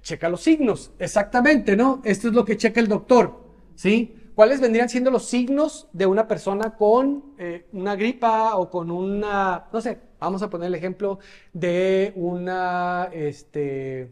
[0.02, 2.00] Checa los signos, exactamente, ¿no?
[2.04, 4.16] Esto es lo que checa el doctor, ¿sí?
[4.34, 9.66] ¿Cuáles vendrían siendo los signos de una persona con eh, una gripa o con una,
[9.72, 11.20] no sé, vamos a poner el ejemplo
[11.52, 14.10] de una, este,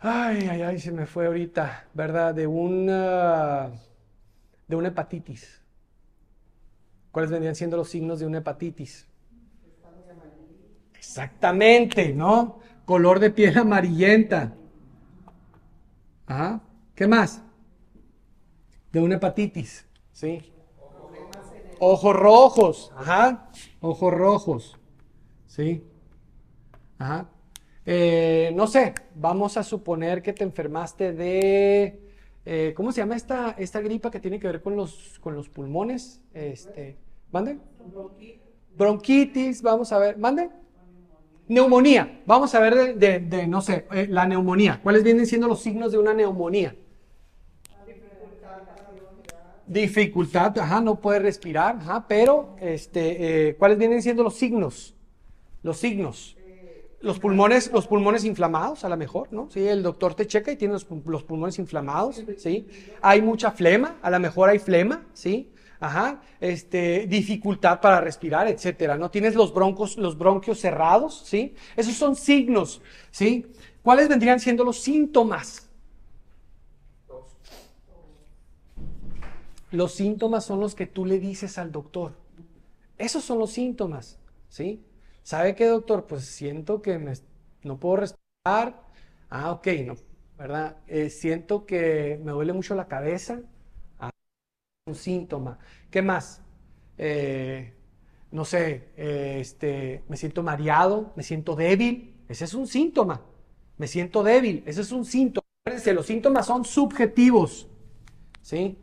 [0.00, 2.34] ay, ay, ay, se me fue ahorita, ¿verdad?
[2.34, 3.70] De una,
[4.66, 5.62] de una hepatitis.
[7.12, 9.06] ¿Cuáles vendrían siendo los signos de una hepatitis?
[10.96, 12.58] Exactamente, ¿no?
[12.86, 14.52] Color de piel amarillenta.
[16.26, 16.60] Ajá.
[16.96, 17.43] ¿Qué más?
[18.94, 20.52] De una hepatitis, ¿sí?
[21.80, 24.78] Ojos rojos, ajá, ojos rojos,
[25.48, 25.82] ¿sí?
[26.96, 27.28] Ajá.
[27.84, 32.00] Eh, no sé, vamos a suponer que te enfermaste de,
[32.46, 35.48] eh, ¿cómo se llama esta, esta gripa que tiene que ver con los, con los
[35.48, 36.22] pulmones?
[36.32, 36.96] Este,
[37.32, 37.58] ¿Mande?
[38.76, 40.50] Bronquitis, vamos a ver, ¿mande?
[41.48, 44.80] Neumonía, vamos a ver de, no sé, eh, la neumonía.
[44.80, 46.76] ¿Cuáles vienen siendo los signos de una neumonía?
[49.66, 54.94] Dificultad, ajá, no puede respirar, ajá, pero este, eh, ¿cuáles vienen siendo los signos?
[55.62, 56.36] Los signos.
[57.00, 59.50] Los pulmones, los pulmones inflamados, a lo mejor, ¿no?
[59.50, 62.66] Sí, el doctor te checa y tiene los, pulmones inflamados, ¿sí?
[63.02, 65.52] Hay mucha flema, a lo mejor hay flema, ¿sí?
[65.80, 69.10] Ajá, este, dificultad para respirar, etcétera, ¿no?
[69.10, 71.54] Tienes los broncos, los bronquios cerrados, ¿sí?
[71.76, 73.46] Esos son signos, ¿sí?
[73.82, 75.68] ¿Cuáles vendrían siendo los síntomas?
[79.74, 82.12] Los síntomas son los que tú le dices al doctor.
[82.96, 84.84] Esos son los síntomas, ¿sí?
[85.24, 86.06] ¿Sabe qué, doctor?
[86.06, 86.96] Pues siento que
[87.64, 88.80] no puedo respirar.
[89.30, 89.96] Ah, ok, no,
[90.38, 90.76] ¿verdad?
[90.86, 93.40] Eh, siento que me duele mucho la cabeza.
[93.98, 94.10] Ah,
[94.86, 95.58] un síntoma.
[95.90, 96.40] ¿Qué más?
[96.96, 97.74] Eh,
[98.30, 102.14] no sé, eh, este, me siento mareado, me siento débil.
[102.28, 103.22] Ese es un síntoma.
[103.76, 105.44] Me siento débil, ese es un síntoma.
[105.94, 107.66] Los síntomas son subjetivos,
[108.42, 108.78] ¿sí?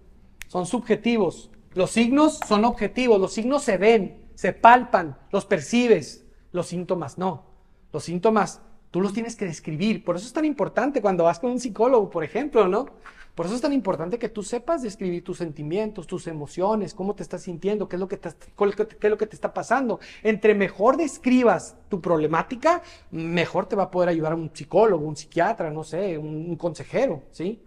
[0.51, 1.49] Son subjetivos.
[1.75, 7.45] Los signos son objetivos, los signos se ven, se palpan, los percibes, los síntomas no.
[7.93, 8.59] Los síntomas
[8.91, 10.03] tú los tienes que describir.
[10.03, 12.87] Por eso es tan importante cuando vas con un psicólogo, por ejemplo, ¿no?
[13.33, 17.23] Por eso es tan importante que tú sepas describir tus sentimientos, tus emociones, cómo te
[17.23, 20.01] estás sintiendo, qué es lo que te, está pasando.
[20.21, 25.71] Entre mejor describas tu problemática, mejor te va a poder ayudar un psicólogo, un psiquiatra,
[25.71, 27.61] no sé, un consejero, ¿sí?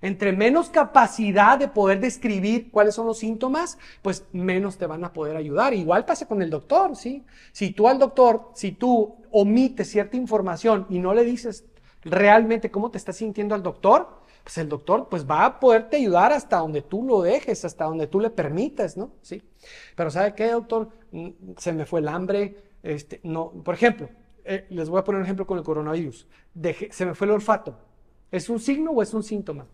[0.00, 5.12] Entre menos capacidad de poder describir cuáles son los síntomas, pues menos te van a
[5.12, 5.74] poder ayudar.
[5.74, 7.24] Igual pasa con el doctor, ¿sí?
[7.52, 11.64] Si tú al doctor, si tú omites cierta información y no le dices
[12.02, 16.32] realmente cómo te estás sintiendo al doctor, pues el doctor pues va a poderte ayudar
[16.32, 19.10] hasta donde tú lo dejes, hasta donde tú le permitas, ¿no?
[19.20, 19.42] Sí.
[19.96, 20.88] Pero ¿sabe qué, doctor?
[21.10, 24.08] Mm, se me fue el hambre, este, no, por ejemplo,
[24.44, 26.26] eh, les voy a poner un ejemplo con el coronavirus.
[26.90, 27.76] se me fue el olfato.
[28.30, 29.66] ¿Es un signo o es un síntoma?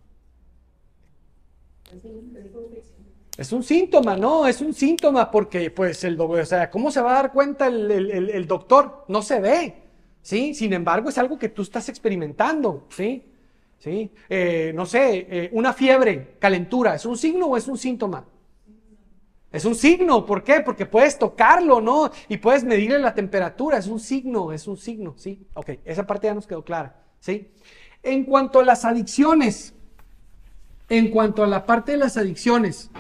[3.37, 4.47] Es un síntoma, ¿no?
[4.47, 8.47] Es un síntoma porque, pues, el, o sea, ¿cómo se va a dar cuenta el,
[8.47, 9.05] doctor?
[9.09, 9.75] No se ve,
[10.23, 10.55] ¿sí?
[10.55, 13.25] Sin embargo, es algo que tú estás experimentando, ¿sí?
[13.79, 14.11] ¿Sí?
[14.31, 18.25] Eh, no sé, eh, una fiebre, calentura, ¿es un signo o es un síntoma?
[19.53, 20.63] Es un signo, ¿por qué?
[20.63, 22.11] Porque puedes tocarlo, ¿no?
[22.29, 25.47] Y puedes medirle la temperatura, es un signo, es un signo, ¿sí?
[25.55, 27.53] Ok, esa parte ya nos quedó clara, ¿sí?
[28.03, 29.74] En cuanto a las adicciones,
[30.89, 32.91] en cuanto a la parte de las adicciones,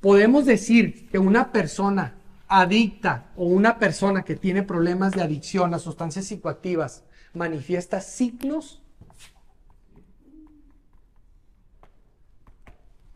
[0.00, 2.14] podemos decir que una persona
[2.46, 7.04] adicta o una persona que tiene problemas de adicción a sustancias psicoactivas
[7.34, 8.80] manifiesta signos,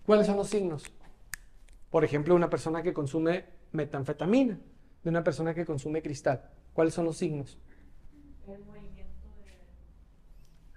[0.05, 0.85] ¿cuáles son los signos?
[1.91, 4.59] Por ejemplo, una persona que consume metanfetamina,
[5.03, 6.51] de una persona que consume cristal.
[6.73, 7.59] ¿Cuáles son los signos?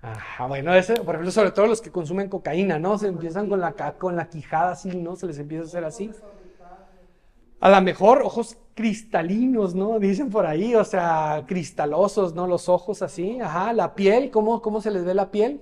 [0.08, 2.98] Ajá, bueno, ese, por ejemplo, sobre todo los que consumen cocaína, ¿no?
[2.98, 5.16] Se empiezan con la, con la quijada así, ¿no?
[5.16, 6.16] Se les empieza a hacer así.
[7.60, 10.00] A lo mejor ojos cristalinos, ¿no?
[10.00, 12.48] Dicen por ahí, o sea, cristalosos, ¿no?
[12.48, 13.74] Los ojos así, ajá.
[13.74, 15.62] La piel, ¿cómo, cómo se les ve la piel?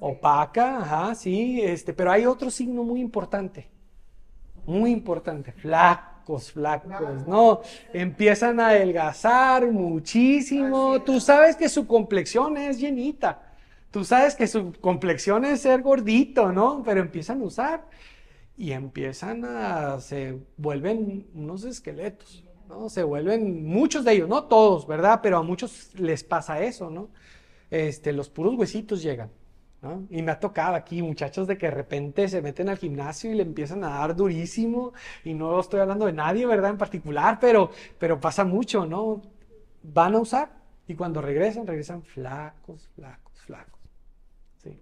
[0.00, 3.70] Opaca, ajá, sí, este, pero hay otro signo muy importante,
[4.66, 5.52] muy importante,
[6.22, 7.60] flacos, flacos, ¿no?
[7.92, 13.54] Empiezan a adelgazar muchísimo, tú sabes que su complexión es llenita,
[13.90, 16.82] tú sabes que su complexión es ser gordito, ¿no?
[16.84, 17.84] Pero empiezan a usar
[18.56, 22.88] y empiezan a, se vuelven unos esqueletos, ¿no?
[22.88, 25.20] Se vuelven, muchos de ellos, no todos, ¿verdad?
[25.22, 27.08] Pero a muchos les pasa eso, ¿no?
[27.70, 29.30] Este, los puros huesitos llegan,
[30.10, 33.34] Y me ha tocado aquí muchachos de que de repente se meten al gimnasio y
[33.34, 34.92] le empiezan a dar durísimo,
[35.24, 36.70] y no estoy hablando de nadie, ¿verdad?
[36.70, 39.22] En particular, pero, pero pasa mucho, ¿no?
[39.82, 40.52] Van a usar
[40.86, 43.80] y cuando regresan, regresan flacos, flacos, flacos.
[44.62, 44.80] ¿sí?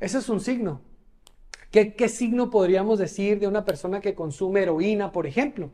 [0.00, 0.80] Ese es un signo
[1.70, 5.70] ¿Qué, signo podríamos decir de una persona que consume heroína, por ejemplo?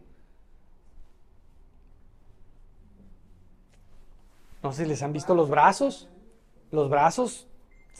[4.62, 6.08] No sé si les han visto los brazos.
[6.72, 7.46] Los brazos,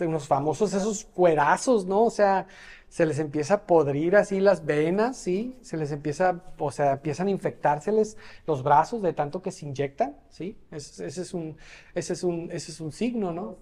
[0.01, 2.05] unos famosos esos cuerazos, ¿no?
[2.05, 2.47] O sea,
[2.89, 5.57] se les empieza a podrir así las venas, ¿sí?
[5.63, 8.17] Se les empieza, o sea, empiezan a infectárseles
[8.47, 10.57] los brazos de tanto que se inyectan, ¿sí?
[10.71, 11.57] Ese, es, un,
[11.95, 13.57] ese, es, un, ese es un signo, ¿no?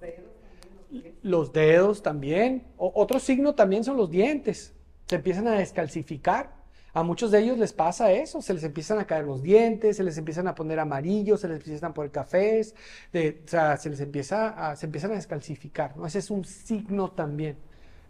[1.22, 2.64] Los dedos también.
[2.76, 4.74] otro signo también son los dientes.
[5.06, 6.61] Se empiezan a descalcificar.
[6.94, 10.02] A muchos de ellos les pasa eso, se les empiezan a caer los dientes, se
[10.02, 12.74] les empiezan a poner amarillos, se les empiezan a poner cafés,
[13.14, 16.06] o sea, se les empieza a, se empiezan a descalcificar, ¿no?
[16.06, 17.56] Ese es un signo también.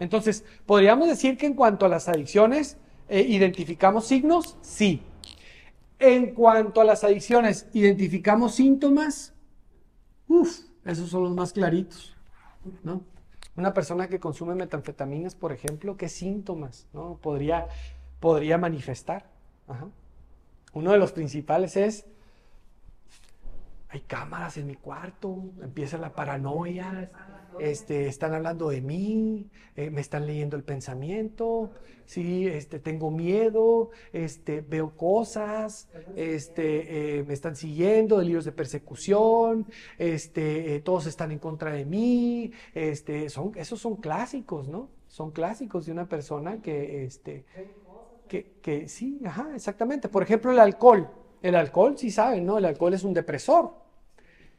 [0.00, 2.76] Entonces, ¿podríamos decir que en cuanto a las adicciones,
[3.08, 4.56] eh, identificamos signos?
[4.62, 5.00] Sí.
[6.00, 9.32] En cuanto a las adicciones, ¿identificamos síntomas?
[10.26, 12.16] Uf, esos son los más claritos.
[12.82, 13.02] ¿no?
[13.54, 17.18] Una persona que consume metanfetaminas, por ejemplo, ¿qué síntomas ¿no?
[17.22, 17.68] podría,
[18.22, 19.26] podría manifestar?
[20.72, 22.06] Uno de los principales es,
[23.88, 27.10] hay cámaras en mi cuarto, empieza la paranoia,
[27.58, 31.72] este, están hablando de mí, eh, me están leyendo el pensamiento,
[32.06, 39.66] sí, este, tengo miedo, este, veo cosas, este, eh, me están siguiendo, delirios de persecución,
[39.98, 44.88] este, eh, todos están en contra de mí, este, son, esos son clásicos, ¿no?
[45.08, 47.44] Son clásicos de una persona que, este,
[48.62, 50.08] que, sí, ajá, exactamente.
[50.08, 51.08] Por ejemplo, el alcohol.
[51.42, 52.58] El alcohol, sí saben, ¿no?
[52.58, 53.74] El alcohol es un depresor.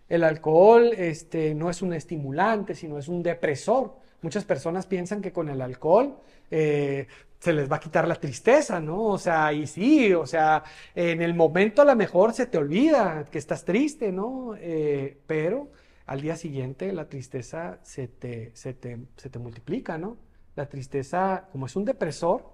[0.09, 3.95] El alcohol este, no es un estimulante, sino es un depresor.
[4.21, 6.17] Muchas personas piensan que con el alcohol
[6.51, 7.07] eh,
[7.39, 9.03] se les va a quitar la tristeza, ¿no?
[9.05, 10.63] O sea, y sí, o sea,
[10.95, 14.55] en el momento a lo mejor se te olvida que estás triste, ¿no?
[14.57, 15.69] Eh, pero
[16.05, 20.17] al día siguiente la tristeza se te, se te, se te multiplica, ¿no?
[20.55, 22.45] La tristeza, como es un depresor,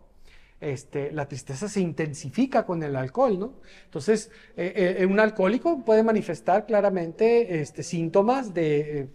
[0.61, 3.53] este, la tristeza se intensifica con el alcohol, ¿no?
[3.85, 9.09] Entonces, eh, eh, un alcohólico puede manifestar claramente este, síntomas de eh,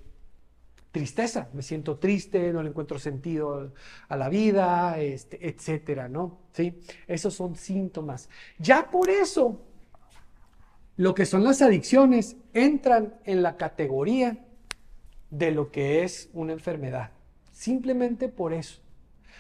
[0.91, 1.49] tristeza.
[1.53, 3.73] Me siento triste, no le encuentro sentido
[4.09, 6.39] a la vida, este, etcétera, ¿no?
[6.53, 6.81] ¿Sí?
[7.07, 8.31] Esos son síntomas.
[8.59, 9.61] Ya por eso,
[10.97, 14.39] lo que son las adicciones entran en la categoría
[15.31, 17.11] de lo que es una enfermedad.
[17.53, 18.84] Simplemente por eso.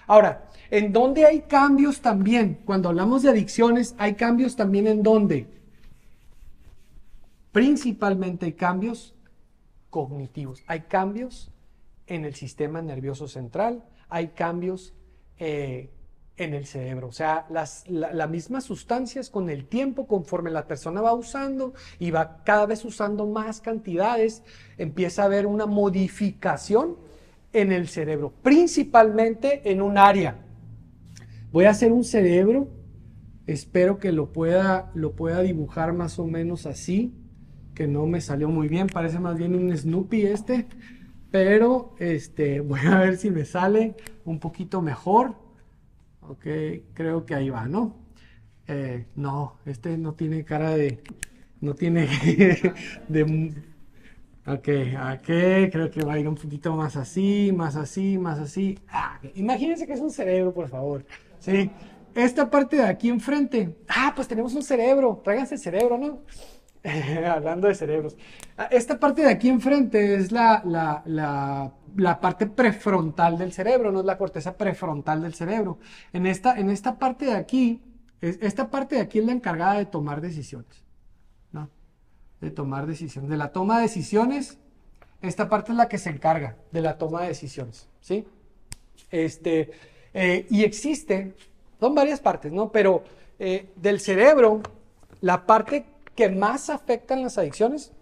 [0.07, 2.61] Ahora, ¿en dónde hay cambios también?
[2.64, 5.46] Cuando hablamos de adicciones, hay cambios también en dónde?
[7.52, 9.14] Principalmente hay cambios
[9.90, 11.52] cognitivos, hay cambios
[12.07, 14.92] en el sistema nervioso central, hay cambios
[15.38, 15.90] eh,
[16.36, 17.09] en el cerebro.
[17.09, 22.11] O sea, las la, mismas sustancias con el tiempo, conforme la persona va usando y
[22.11, 24.42] va cada vez usando más cantidades,
[24.76, 26.96] empieza a haber una modificación
[27.55, 30.44] en el cerebro, principalmente en un área.
[31.52, 32.68] Voy a hacer un cerebro,
[33.46, 37.14] espero que lo pueda, lo pueda dibujar más o menos así,
[37.74, 40.66] que no me salió muy bien, parece más bien un Snoopy este,
[41.30, 45.36] pero este, voy a ver si me sale un poquito mejor.
[46.20, 46.46] Ok,
[46.94, 48.05] creo que ahí va, ¿no?
[48.66, 51.02] Eh, no, este no tiene cara de,
[51.61, 52.09] no tiene
[53.09, 53.52] de
[54.47, 54.68] Ok,
[55.14, 55.26] ok,
[55.72, 58.78] creo que va a ir un poquito más así, más así, más así.
[58.88, 61.07] Ah, imagínense que es un cerebro, por favor.
[61.38, 61.70] Sí,
[62.14, 66.24] esta parte de aquí enfrente, ah, pues tenemos un cerebro, tráiganse el cerebro, ¿no?
[67.26, 68.18] Hablando de cerebros.
[68.59, 74.01] Ah, esta parte de aquí enfrente es la, la, la, parte prefrontal del cerebro, no
[74.01, 75.78] es la corteza prefrontal del cerebro.
[76.12, 77.82] En esta, en esta parte de aquí,
[78.20, 80.84] esta parte de aquí es la encargada de tomar decisiones.
[82.45, 83.30] De tomar decisiones.
[83.30, 84.59] De la toma de decisiones,
[85.22, 88.26] esta parte es la que se encarga de la toma de decisiones, ¿sí?
[89.11, 89.70] Este,
[90.12, 91.34] eh, y existe,
[91.80, 92.70] son varias partes, ¿no?
[92.70, 93.03] Pero
[93.38, 94.61] eh, del cerebro,
[95.22, 97.92] la parte que más afectan las adicciones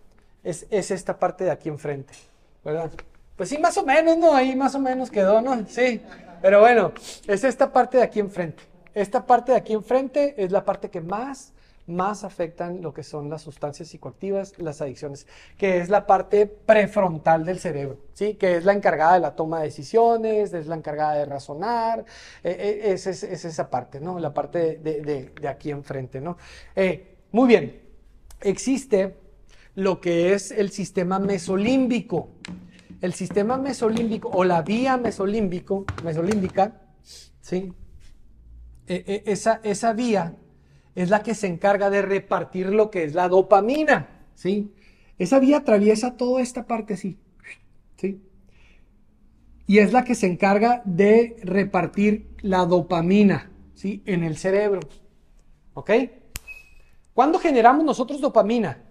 [0.43, 2.15] es, esta parte de aquí enfrente,
[2.65, 2.91] ¿verdad?
[3.37, 4.35] Pues sí, más o menos, ¿no?
[4.35, 5.65] Ahí más o menos quedó, ¿no?
[5.69, 6.03] Sí,
[6.41, 6.93] pero bueno,
[7.29, 8.65] es esta parte de aquí enfrente.
[8.93, 11.53] Esta parte de aquí enfrente es la parte que más,
[11.93, 15.27] más afectan lo que son las sustancias psicoactivas, las adicciones,
[15.57, 18.35] que es la parte prefrontal del cerebro, ¿sí?
[18.35, 22.05] Que es la encargada de la toma de decisiones, es la encargada de razonar,
[22.43, 24.19] eh, eh, es, esa parte, ¿no?
[24.19, 26.37] La parte de, aquí enfrente, ¿no?
[26.75, 27.81] Eh, muy bien,
[28.41, 29.17] existe
[29.75, 32.31] lo que es el sistema mesolímbico.
[33.01, 36.81] El sistema mesolímbico o la vía mesolímbico, mesolímbica,
[37.41, 37.73] ¿sí?
[38.87, 40.37] E, e, esa, esa vía
[40.95, 44.73] es la que se encarga de repartir lo que es la dopamina, ¿sí?
[45.19, 47.19] Esa vía atraviesa toda esta parte así,
[47.97, 48.21] ¿sí?
[49.67, 54.03] Y es la que se encarga de repartir la dopamina, ¿sí?
[54.05, 54.81] En el cerebro,
[55.75, 55.91] ¿ok?
[57.15, 58.83] ¿Cuándo generamos nosotros dopamina?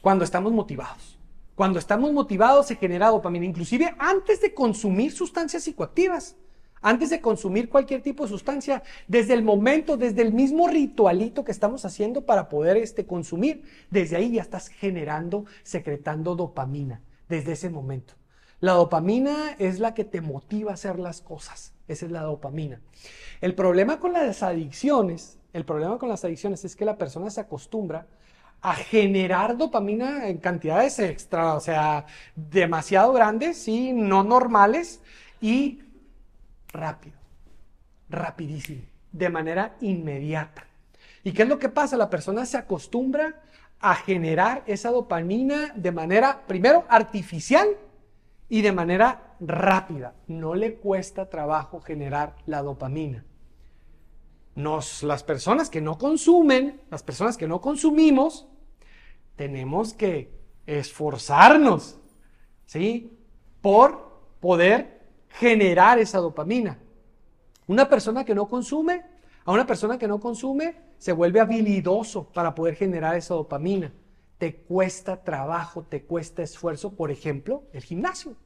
[0.00, 1.18] Cuando estamos motivados.
[1.54, 6.36] Cuando estamos motivados se genera dopamina, inclusive antes de consumir sustancias psicoactivas,
[6.82, 11.52] antes de consumir cualquier tipo de sustancia, desde el momento, desde el mismo ritualito que
[11.52, 17.70] estamos haciendo para poder este, consumir, desde ahí ya estás generando, secretando dopamina, desde ese
[17.70, 18.14] momento.
[18.60, 22.80] La dopamina es la que te motiva a hacer las cosas, esa es la dopamina.
[23.40, 27.40] El problema con las adicciones el problema con las adicciones es que la persona se
[27.40, 28.06] acostumbra
[28.62, 35.00] a generar dopamina en cantidades extra, o sea, demasiado grandes, sí, no normales
[35.40, 35.80] y
[36.72, 37.16] rápido,
[38.08, 40.66] rapidísimo, de manera inmediata.
[41.24, 41.96] ¿Y qué es lo que pasa?
[41.96, 43.40] La persona se acostumbra
[43.80, 47.68] a generar esa dopamina de manera, primero, artificial
[48.48, 50.14] y de manera rápida.
[50.26, 53.24] No le cuesta trabajo generar la dopamina
[54.54, 58.46] nos, las personas que no consumen, las personas que no consumimos,
[59.36, 60.30] tenemos que
[60.66, 61.98] esforzarnos,
[62.66, 63.18] ¿sí?
[63.60, 65.01] Por poder
[65.34, 66.78] generar esa dopamina.
[67.66, 69.04] Una persona que no consume,
[69.44, 73.92] a una persona que no consume, se vuelve habilidoso para poder generar esa dopamina.
[74.38, 78.36] Te cuesta trabajo, te cuesta esfuerzo, por ejemplo, el gimnasio.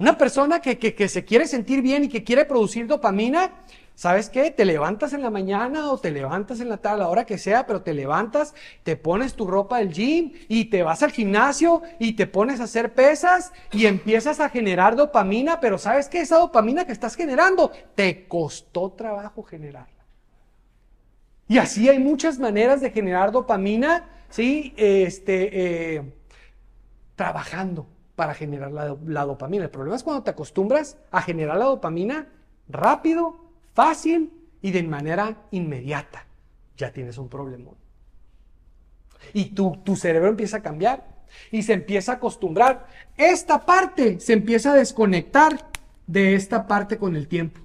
[0.00, 3.50] Una persona que, que, se quiere sentir bien y que quiere producir dopamina,
[3.94, 4.50] ¿sabes qué?
[4.50, 7.36] Te levantas en la mañana o te levantas en la tarde, a la hora que
[7.36, 11.82] sea, pero te levantas, te pones tu ropa del gym y te vas al gimnasio
[11.98, 16.22] y te pones a hacer pesas y empiezas a generar dopamina, pero ¿sabes qué?
[16.22, 20.06] Esa dopamina que estás generando te costó trabajo generarla.
[21.46, 24.72] Y así hay muchas maneras de generar dopamina, ¿sí?
[24.78, 26.02] Este, eh,
[27.16, 27.86] trabajando
[28.20, 29.64] para generar la, dopamina.
[29.64, 32.26] El problema es cuando te acostumbras a generar la dopamina
[32.68, 36.26] rápido, fácil y de manera inmediata.
[36.76, 37.70] Ya tienes un problema.
[39.32, 42.88] Y tu, tu cerebro empieza a cambiar y se empieza a acostumbrar.
[43.16, 45.70] Esta parte se empieza a desconectar
[46.06, 47.62] de esta parte con el tiempo.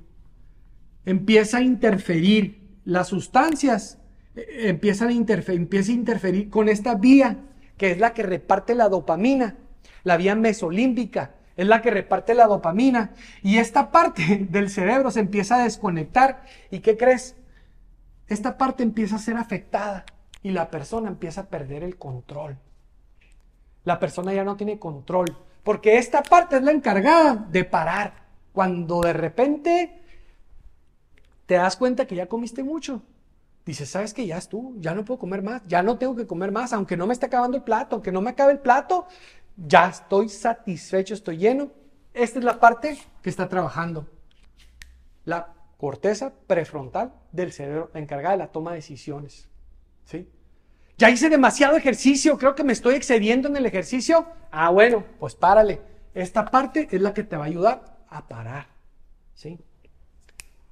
[1.03, 2.80] Empieza a interferir.
[2.86, 3.97] Las sustancias
[4.38, 7.39] eh, empiezan a interferir, empieza a interferir con esta vía
[7.76, 9.58] que es la que reparte la dopamina
[10.06, 15.20] la vía mesolímbica, es la que reparte la dopamina y esta parte del cerebro se
[15.20, 16.43] empieza a desconectar.
[16.72, 17.36] ¿Y qué crees?
[18.28, 20.06] Esta parte empieza a ser afectada
[20.41, 22.58] y la persona empieza a perder el control.
[23.84, 28.26] La persona ya no tiene control porque esta parte es la encargada de parar.
[28.53, 30.01] Cuando de repente
[31.45, 33.01] te das cuenta que ya comiste mucho,
[33.66, 36.28] dices, ¿sabes que Ya es tú, ya no puedo comer más, ya no tengo que
[36.28, 39.08] comer más, aunque no me esté acabando el plato, aunque no me acabe el plato,
[39.58, 41.72] ya estoy satisfecho, estoy lleno.
[42.14, 44.08] Esta es la parte que está trabajando.
[45.26, 49.49] La corteza prefrontal del cerebro, encargada de la toma de decisiones.
[50.06, 50.30] ¿Sí?
[50.97, 54.28] Ya hice demasiado ejercicio, creo que me estoy excediendo en el ejercicio.
[54.51, 55.82] Ah, bueno, pues párale.
[56.14, 58.68] Esta parte es la que te va a ayudar a parar.
[59.34, 59.60] ¿Sí?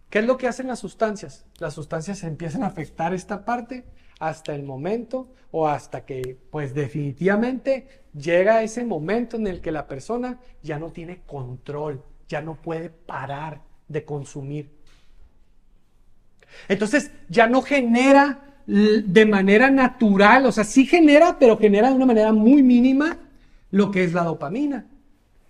[0.09, 1.45] ¿Qué es lo que hacen las sustancias?
[1.57, 3.83] Las sustancias empiezan a afectar esta parte
[4.27, 9.87] hasta el momento o hasta que pues definitivamente llega ese momento en el que la
[9.87, 14.69] persona ya no tiene control, ya no puede parar de consumir.
[16.67, 22.05] Entonces ya no genera de manera natural, o sea, sí genera, pero genera de una
[22.05, 23.17] manera muy mínima
[23.71, 24.85] lo que es la dopamina.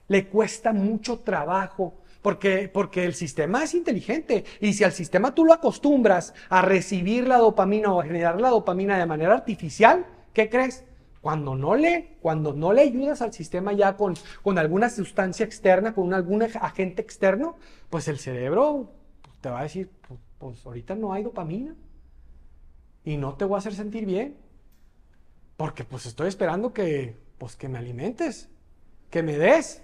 [0.07, 1.93] Le cuesta mucho trabajo
[2.23, 7.27] porque, porque el sistema es inteligente y si al sistema tú lo acostumbras a recibir
[7.27, 10.85] la dopamina o a generar la dopamina de manera artificial, ¿qué crees?
[11.21, 15.93] Cuando no le, cuando no le ayudas al sistema ya con, con alguna sustancia externa,
[15.93, 17.57] con algún agente externo,
[17.89, 18.91] pues el cerebro
[19.39, 19.91] te va a decir,
[20.39, 21.75] pues, ahorita no hay dopamina
[23.03, 24.37] y no te voy a hacer sentir bien.
[25.57, 28.49] Porque pues estoy esperando que, pues que me alimentes,
[29.09, 29.82] que me des.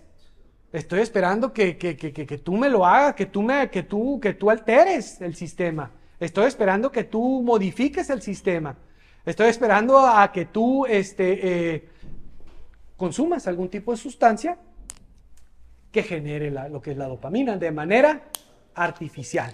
[0.71, 4.19] Estoy esperando que, que, que, que, tú me lo hagas, que tú, me, que, tú,
[4.19, 5.91] que tú alteres el sistema.
[6.19, 8.75] Estoy esperando que tú modifiques el sistema.
[9.25, 11.89] Estoy esperando a que tú este, eh,
[12.97, 14.59] consumas algún tipo de sustancia
[15.91, 18.21] que genere lo que es la dopamina de manera
[18.75, 19.51] artificial.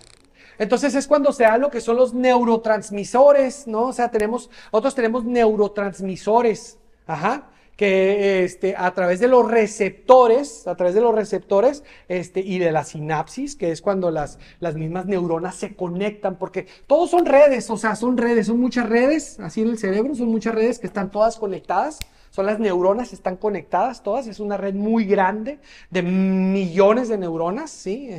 [0.57, 3.83] Entonces es cuando se da lo que son los neurotransmisores, ¿no?
[3.83, 10.75] O sea, tenemos, otros tenemos neurotransmisores, ajá, que este, a través de los receptores, a
[10.75, 15.05] través de los receptores este, y de la sinapsis, que es cuando las, las mismas
[15.05, 19.61] neuronas se conectan, porque todos son redes, o sea, son redes, son muchas redes, así
[19.61, 21.99] en el cerebro, son muchas redes que están todas conectadas.
[22.31, 25.59] Son las neuronas, están conectadas todas, es una red muy grande
[25.89, 28.09] de millones de neuronas, ¿sí?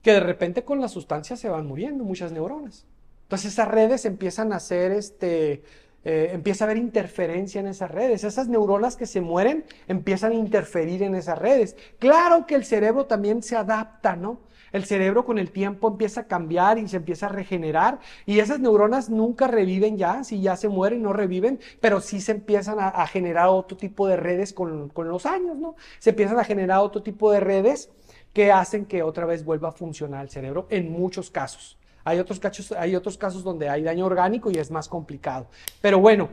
[0.00, 2.86] Que de repente con la sustancia se van muriendo muchas neuronas.
[3.24, 5.62] Entonces esas redes empiezan a hacer este,
[6.04, 8.24] eh, empieza a haber interferencia en esas redes.
[8.24, 11.76] Esas neuronas que se mueren empiezan a interferir en esas redes.
[11.98, 14.40] Claro que el cerebro también se adapta, ¿no?
[14.72, 18.58] El cerebro con el tiempo empieza a cambiar y se empieza a regenerar y esas
[18.58, 23.06] neuronas nunca reviven ya, si ya se mueren no reviven, pero sí se empiezan a,
[23.06, 25.76] generar otro tipo de redes con, con los años, ¿no?
[25.98, 27.90] Se empiezan a generar otro tipo de redes
[28.32, 31.78] que hacen que otra vez vuelva a funcionar el cerebro en muchos casos.
[32.04, 35.46] Hay otros, casos, hay otros casos donde hay daño orgánico y es más complicado.
[35.80, 36.28] Pero bueno,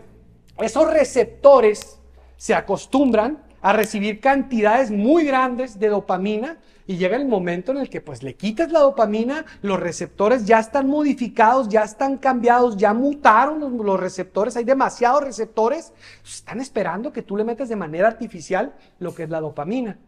[0.60, 2.00] esos receptores
[2.38, 6.58] se acostumbran a recibir cantidades muy grandes de dopamina
[6.88, 10.60] y llega el momento en el que pues le quitas la dopamina, los receptores ya
[10.60, 15.94] están modificados, ya están cambiados, ya mutaron los, los receptores, hay demasiados receptores,
[16.26, 20.00] están esperando que tú le metas de manera artificial lo que es la dopamina.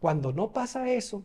[0.00, 1.22] Cuando no pasa eso,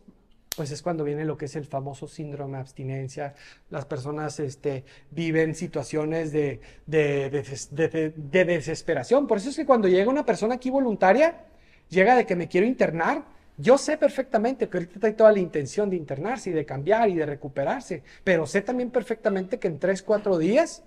[0.58, 3.32] pues es cuando viene lo que es el famoso síndrome de abstinencia.
[3.70, 9.28] Las personas este, viven situaciones de, de, desesperación.
[9.28, 11.44] Por eso es que cuando llega una persona aquí voluntaria,
[11.88, 13.24] llega de que me quiero internar,
[13.56, 17.14] yo sé perfectamente que ahorita hay toda la intención de internarse y de cambiar y
[17.14, 20.82] de recuperarse, pero sé también perfectamente que en 3, 4 días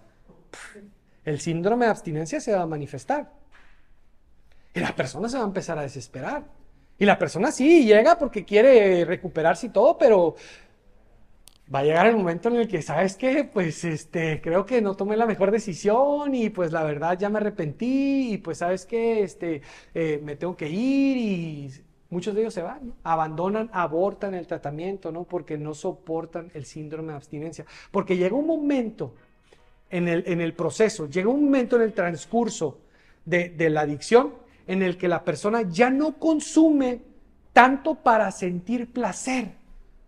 [1.24, 3.32] el síndrome de abstinencia se va a manifestar.
[4.74, 6.44] Y la persona se va a empezar a desesperar.
[7.02, 10.36] Y la persona sí llega porque quiere recuperarse y todo, pero
[11.74, 13.44] va a llegar el momento en el que, ¿sabes qué?
[13.44, 17.40] Pues este, creo que no tomé la mejor decisión y pues la verdad ya me
[17.40, 19.24] arrepentí y pues, ¿sabes qué?
[19.24, 19.64] Este,
[19.96, 21.72] eh, me tengo que ir y
[22.12, 25.24] muchos de ellos se van, abandonan, abortan el tratamiento, ¿no?
[25.24, 27.66] Porque no soportan el síndrome de abstinencia.
[27.90, 29.16] Porque llega un momento
[29.90, 32.78] en el, en el proceso, llega un momento en el transcurso
[33.26, 37.02] de, de la adicción en el que la persona ya no consume
[37.54, 39.54] tanto para sentir placer.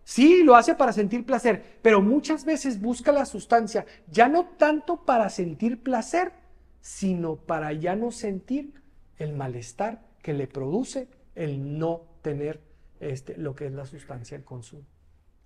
[0.04, 5.04] Sí, lo hace para sentir placer, pero muchas veces busca la sustancia ya no tanto
[5.04, 6.32] para sentir placer,
[6.80, 8.74] sino para ya no sentir
[9.18, 12.60] el malestar que le produce el no tener
[13.00, 14.84] este, lo que es la sustancia, el consumo.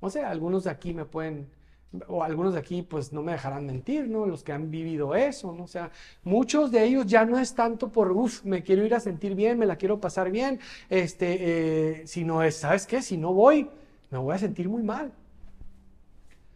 [0.00, 1.48] O sea, algunos de aquí me pueden
[2.06, 4.26] o algunos de aquí pues no me dejarán mentir, ¿no?
[4.26, 5.64] Los que han vivido eso, ¿no?
[5.64, 5.90] O sea,
[6.22, 9.58] muchos de ellos ya no es tanto por, uff, me quiero ir a sentir bien,
[9.58, 10.60] me la quiero pasar bien,
[10.90, 13.00] este, eh, sino es, ¿sabes qué?
[13.00, 13.70] Si no voy,
[14.10, 15.12] me voy a sentir muy mal.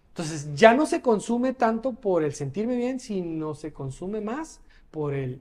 [0.09, 4.61] Entonces, ya no se consume tanto por el sentirme bien, sino se consume más
[4.91, 5.41] por el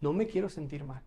[0.00, 1.02] no me quiero sentir mal.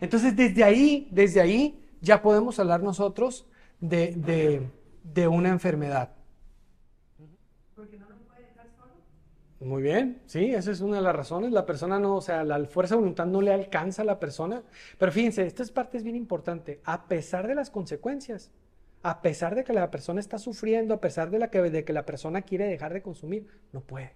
[0.00, 3.46] Entonces, desde ahí, desde ahí, ya podemos hablar nosotros
[3.80, 4.68] de,
[5.02, 6.17] de una enfermedad.
[9.60, 11.50] Muy bien, sí, esa es una de las razones.
[11.50, 14.62] La persona no, o sea, la fuerza de voluntad no le alcanza a la persona.
[14.98, 16.80] Pero fíjense, esta parte es bien importante.
[16.84, 18.52] A pesar de las consecuencias,
[19.02, 21.92] a pesar de que la persona está sufriendo, a pesar de, la que, de que
[21.92, 24.14] la persona quiere dejar de consumir, no puede.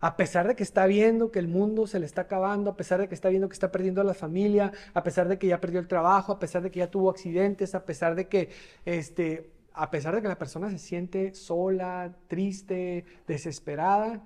[0.00, 3.00] A pesar de que está viendo que el mundo se le está acabando, a pesar
[3.00, 5.60] de que está viendo que está perdiendo a la familia, a pesar de que ya
[5.60, 8.50] perdió el trabajo, a pesar de que ya tuvo accidentes, a pesar de que
[8.84, 14.22] este, a pesar de que la persona se siente sola, triste, desesperada,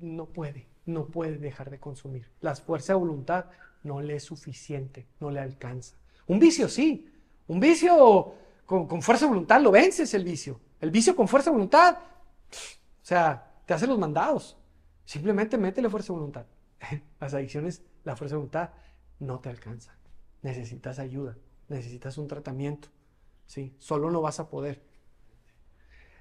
[0.00, 2.30] no puede, no puede dejar de consumir.
[2.40, 3.46] La fuerza de voluntad
[3.82, 5.96] no le es suficiente, no le alcanza.
[6.26, 7.10] Un vicio sí,
[7.48, 8.34] un vicio
[8.66, 10.60] con, fuerza de voluntad lo vences el vicio.
[10.80, 14.58] El vicio con fuerza de voluntad O sea, te hace los mandados.
[15.04, 16.46] Simplemente métele fuerza de voluntad.
[17.20, 18.70] Las adicciones, la fuerza de voluntad
[19.20, 19.96] no te alcanza.
[20.42, 21.36] Necesitas ayuda,
[21.68, 22.88] necesitas un tratamiento.
[23.46, 23.74] ¿Sí?
[23.78, 24.82] Solo no vas a poder.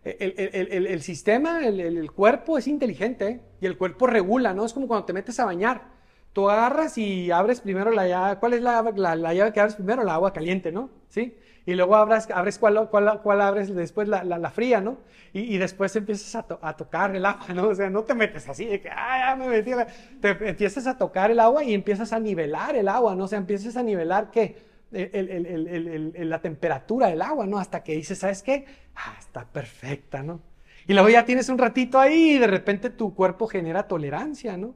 [0.03, 3.41] El, sistema, el, cuerpo es inteligente ¿eh?
[3.61, 4.65] y el cuerpo regula, ¿no?
[4.65, 5.91] Es como cuando te metes a bañar.
[6.33, 8.39] Tú agarras y abres primero la llave.
[8.39, 10.03] ¿Cuál es la, la, llave que abres primero?
[10.03, 10.89] La agua caliente, ¿no?
[11.09, 11.37] ¿Sí?
[11.67, 14.97] Y luego abres, abres cuál, cuál, abres después la, fría, ¿no?
[15.33, 17.67] Y, después empiezas a, a, tocar el agua, ¿no?
[17.67, 19.71] O sea, no te metes así de que, ah, ya me metí.
[20.19, 23.25] Te empiezas a tocar el agua y empiezas a nivelar el agua, ¿no?
[23.25, 27.57] O sea, empiezas a nivelar que la temperatura del agua, ¿no?
[27.57, 28.65] Hasta que dices, ¿sabes qué?
[28.95, 30.41] Ah, está perfecta, ¿no?
[30.87, 34.75] Y luego ya tienes un ratito ahí y de repente tu cuerpo genera tolerancia, ¿no?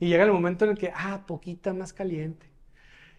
[0.00, 2.46] Y llega el momento en el que, ah, poquita más caliente.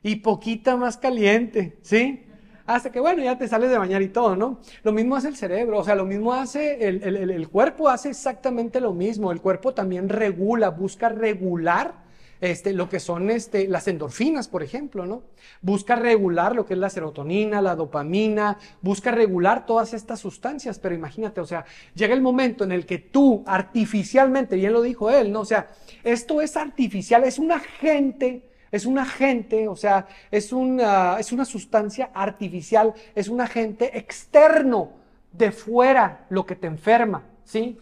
[0.01, 2.25] Y poquita más caliente, ¿sí?
[2.65, 4.59] Hasta que, bueno, ya te sales de bañar y todo, ¿no?
[4.83, 8.81] Lo mismo hace el cerebro, o sea, lo mismo hace, el, el cuerpo hace exactamente
[8.81, 9.31] lo mismo.
[9.31, 12.02] El cuerpo también regula, busca regular
[12.43, 15.23] este, lo que son este, las endorfinas, por ejemplo, ¿no?
[15.61, 20.93] Busca regular lo que es la serotonina, la dopamina, busca regular todas estas sustancias, pero
[20.93, 21.63] imagínate, o sea,
[21.95, 25.39] llega el momento en el que tú artificialmente, bien lo dijo él, ¿no?
[25.39, 25.69] O sea,
[26.03, 31.45] esto es artificial, es un agente, es un agente, o sea, es una, es una
[31.45, 34.91] sustancia artificial, es un agente externo
[35.31, 37.79] de fuera lo que te enferma, ¿sí?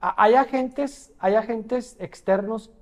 [0.00, 2.72] Hay agentes, hay agentes externos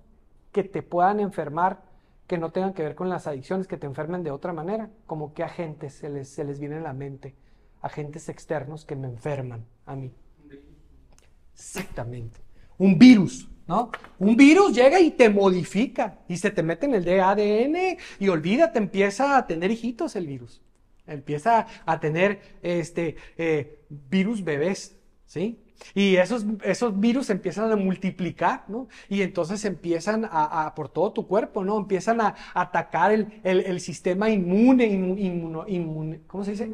[0.53, 1.83] que te puedan enfermar
[2.27, 5.35] que no tengan que ver con las adicciones, que te enfermen de otra manera, como
[5.35, 7.35] que agentes se les, se les viene a la mente,
[7.83, 10.13] agentes externos que me enferman a mí.
[11.53, 12.41] Exactamente.
[12.79, 13.91] Un virus, ¿no?
[14.21, 18.79] Un virus llega y te modifica y se te mete en el ADN y olvídate,
[18.79, 20.63] empieza a tener hijitos el virus.
[21.09, 24.97] Empieza a tener este eh, virus bebés,
[25.27, 25.61] ¿sí?
[25.95, 28.89] Y esos, esos virus empiezan a multiplicar, ¿no?
[29.09, 31.79] Y entonces empiezan a, por todo tu cuerpo, ¿no?
[31.79, 35.65] Empiezan a, atacar el, sistema inmune, inmuno,
[36.27, 36.71] ¿cómo se dice?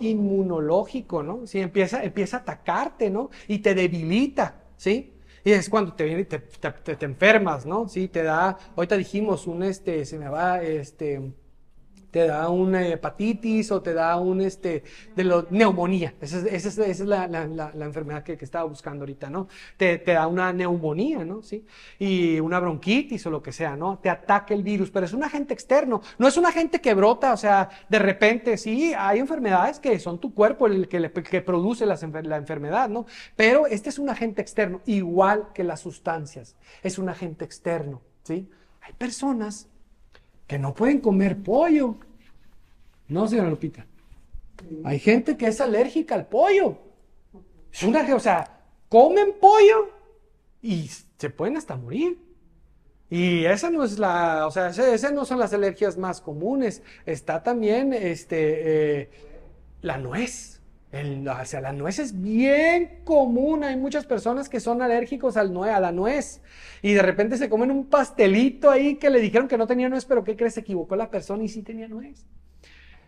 [0.00, 1.46] Inmunológico, ¿no?
[1.46, 3.30] Sí, empieza, empieza a atacarte, ¿no?
[3.46, 5.14] Y te debilita, ¿sí?
[5.44, 7.88] Y es cuando te viene te, te, te, enfermas, ¿no?
[7.88, 11.32] Sí, te da, ahorita dijimos un, este, se me va, este,
[12.10, 14.82] te da una hepatitis o te da un, este,
[15.14, 16.14] de lo, neumonía.
[16.20, 17.24] Esa es, esa es, la,
[17.80, 19.48] enfermedad que, estaba buscando ahorita, ¿no?
[19.76, 21.42] Te, da una neumonía, ¿no?
[21.42, 21.66] ¿Sí?
[21.98, 23.98] Y una bronquitis o lo que sea, ¿no?
[23.98, 27.32] Te ataca el virus, pero es un agente externo, no es un agente que brota,
[27.32, 31.84] o sea, de repente, sí, hay enfermedades que son tu cuerpo el que, que produce
[31.84, 33.06] la, la enfermedad, ¿no?
[33.36, 38.48] Pero este es un agente externo, igual que las sustancias, es un agente externo, ¿sí?
[38.80, 39.68] Hay personas
[40.48, 41.96] que no pueden comer pollo.
[43.06, 43.86] No, señora Lupita.
[44.82, 46.78] Hay gente que es alérgica al pollo.
[47.72, 49.90] Es una, o sea, comen pollo
[50.60, 52.18] y se pueden hasta morir.
[53.10, 56.82] Y esa no es la, o sea, esas no son las alergias más comunes.
[57.06, 59.10] Está también este, eh,
[59.82, 60.57] la nuez.
[60.90, 63.62] El, o sea, la nuez es bien común.
[63.62, 66.40] Hay muchas personas que son alérgicos al a la nuez.
[66.82, 70.04] Y de repente se comen un pastelito ahí que le dijeron que no tenía nuez,
[70.06, 70.54] pero ¿qué crees?
[70.54, 72.24] Se equivocó la persona y sí tenía nuez.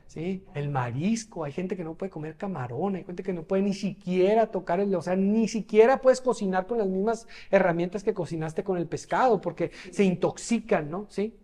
[0.09, 0.45] ¿Sí?
[0.55, 3.75] El marisco, hay gente que no puede comer camarón, hay gente que no puede ni
[3.75, 8.65] siquiera tocar el, o sea, ni siquiera puedes cocinar con las mismas herramientas que cocinaste
[8.65, 11.07] con el pescado, porque se intoxican, ¿no?
[11.11, 11.39] ¿Sí?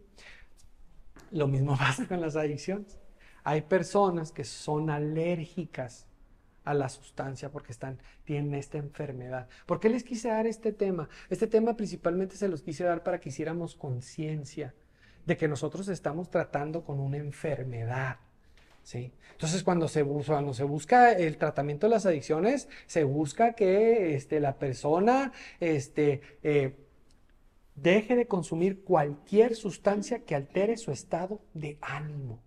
[1.30, 2.98] Lo mismo pasa con las adicciones.
[3.44, 6.08] Hay personas que son alérgicas
[6.66, 9.48] a la sustancia porque están, tienen esta enfermedad.
[9.64, 11.08] ¿Por qué les quise dar este tema?
[11.30, 14.74] Este tema principalmente se los quise dar para que hiciéramos conciencia
[15.24, 18.18] de que nosotros estamos tratando con una enfermedad.
[18.82, 19.12] ¿sí?
[19.32, 24.40] Entonces, cuando se, cuando se busca el tratamiento de las adicciones, se busca que este,
[24.40, 26.74] la persona este, eh,
[27.76, 32.45] deje de consumir cualquier sustancia que altere su estado de ánimo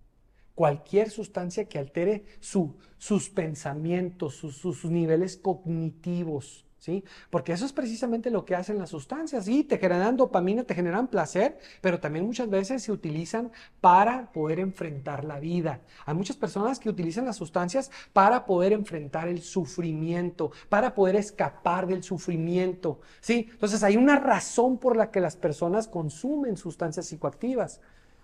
[0.54, 6.66] cualquier sustancia que altere sus pensamientos, sus, niveles cognitivos.
[6.78, 7.04] ¿Sí?
[7.28, 9.44] Porque eso es precisamente lo que hacen las sustancias.
[9.44, 13.52] Sí, te generan dopamina, te generan placer, pero también muchas veces se utilizan
[13.82, 15.82] para poder enfrentar la vida.
[16.06, 21.86] Hay muchas personas que utilizan las sustancias para poder enfrentar el sufrimiento, para poder escapar
[21.86, 23.02] del sufrimiento.
[23.20, 23.48] ¿Sí?
[23.50, 27.82] Entonces hay una razón por la que las personas consumen sustancias psicoactivas.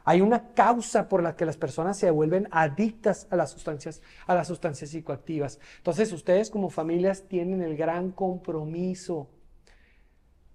[0.08, 4.36] Hay una causa por la que las personas se vuelven adictas a las sustancias, a
[4.36, 5.58] las sustancias psicoactivas.
[5.78, 9.28] Entonces, ustedes como familias tienen el gran compromiso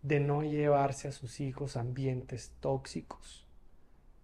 [0.02, 3.41] de no llevarse a sus hijos a ambientes tóxicos.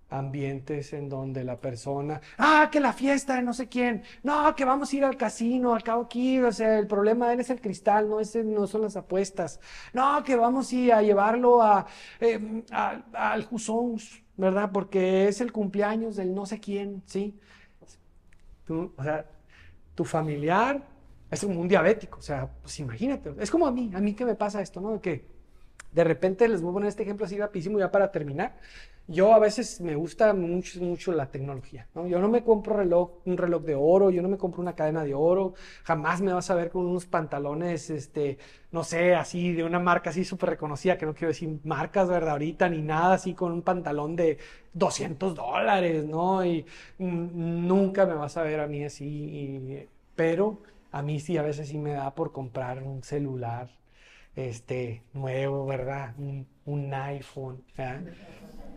[0.09, 4.63] Ambientes en donde la persona, ah, que la fiesta de no sé quién, no, que
[4.65, 7.49] vamos a ir al casino, al cabo aquí, o sea, el problema de él es
[7.49, 9.59] el cristal, no, ese, no son las apuestas,
[9.93, 11.85] no, que vamos a, a llevarlo a,
[12.19, 13.97] eh, al Jusón,
[14.37, 14.71] ¿verdad?
[14.71, 17.39] Porque es el cumpleaños del no sé quién, ¿sí?
[18.69, 19.25] o sea,
[19.95, 20.85] tu familiar
[21.31, 24.25] es como un diabético, o sea, pues imagínate, es como a mí, a mí que
[24.25, 25.01] me pasa esto, ¿no?
[25.01, 25.25] Que
[25.91, 28.55] de repente les voy a poner este ejemplo así rapidísimo ya para terminar
[29.07, 31.87] yo a veces me gusta mucho, mucho la tecnología.
[31.95, 32.07] ¿no?
[32.07, 35.03] Yo no me compro reloj, un reloj de oro, yo no me compro una cadena
[35.03, 35.53] de oro,
[35.83, 38.37] jamás me vas a ver con unos pantalones, este,
[38.71, 42.31] no sé, así de una marca así súper reconocida, que no quiero decir marcas, ¿verdad?
[42.31, 44.37] Ahorita ni nada así con un pantalón de
[44.73, 46.45] 200 dólares, ¿no?
[46.45, 46.65] Y
[46.99, 50.61] nunca me vas a ver a mí así, pero
[50.91, 53.69] a mí sí, a veces sí me da por comprar un celular,
[54.35, 56.13] este, nuevo, ¿verdad?
[56.17, 58.01] Un, un iPhone, ¿verdad?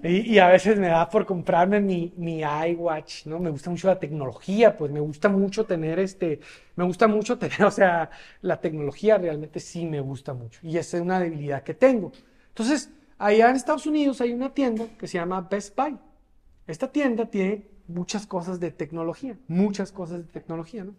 [0.02, 3.38] Y, a veces me da por comprarme mi, mi iWatch, ¿no?
[3.38, 6.40] Me gusta mucho la tecnología, pues me gusta mucho tener este,
[6.76, 8.10] me gusta mucho tener, o sea,
[8.40, 10.60] la tecnología realmente sí me gusta mucho.
[10.62, 12.12] Y esa es una debilidad que tengo.
[12.48, 15.98] Entonces, allá en Estados Unidos hay una tienda que se llama Best Buy.
[16.66, 20.94] Esta tienda tiene muchas cosas de tecnología, muchas cosas de tecnología, ¿no?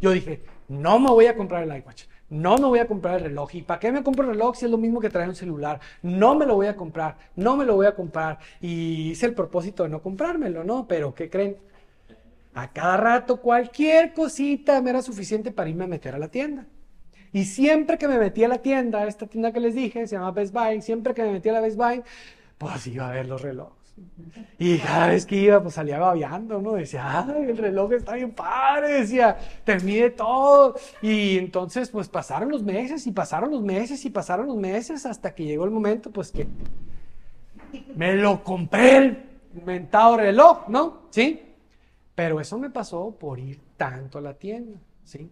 [0.00, 2.04] Yo dije, no me voy a comprar el iWatch.
[2.30, 3.56] No me voy a comprar el reloj.
[3.56, 5.80] ¿Y para qué me compro el reloj si es lo mismo que traer un celular?
[6.02, 8.38] No me lo voy a comprar, no me lo voy a comprar.
[8.60, 10.86] Y hice el propósito de no comprármelo, ¿no?
[10.86, 11.56] Pero ¿qué creen?
[12.54, 16.66] A cada rato cualquier cosita me era suficiente para irme a meter a la tienda.
[17.32, 20.30] Y siempre que me metía a la tienda, esta tienda que les dije, se llama
[20.30, 22.02] Best Buy, siempre que me metía a la Best Buy,
[22.58, 23.79] pues iba a ver los relojes.
[24.58, 26.72] Y cada vez que iba, pues salía babeando, ¿no?
[26.72, 30.76] Decía, ay, el reloj está bien padre, decía, te mide todo.
[31.00, 35.34] Y entonces, pues pasaron los meses y pasaron los meses y pasaron los meses hasta
[35.34, 36.46] que llegó el momento, pues que
[37.94, 39.18] me lo compré el
[39.64, 41.02] mentado reloj, ¿no?
[41.10, 41.42] ¿Sí?
[42.14, 45.30] Pero eso me pasó por ir tanto a la tienda, ¿sí?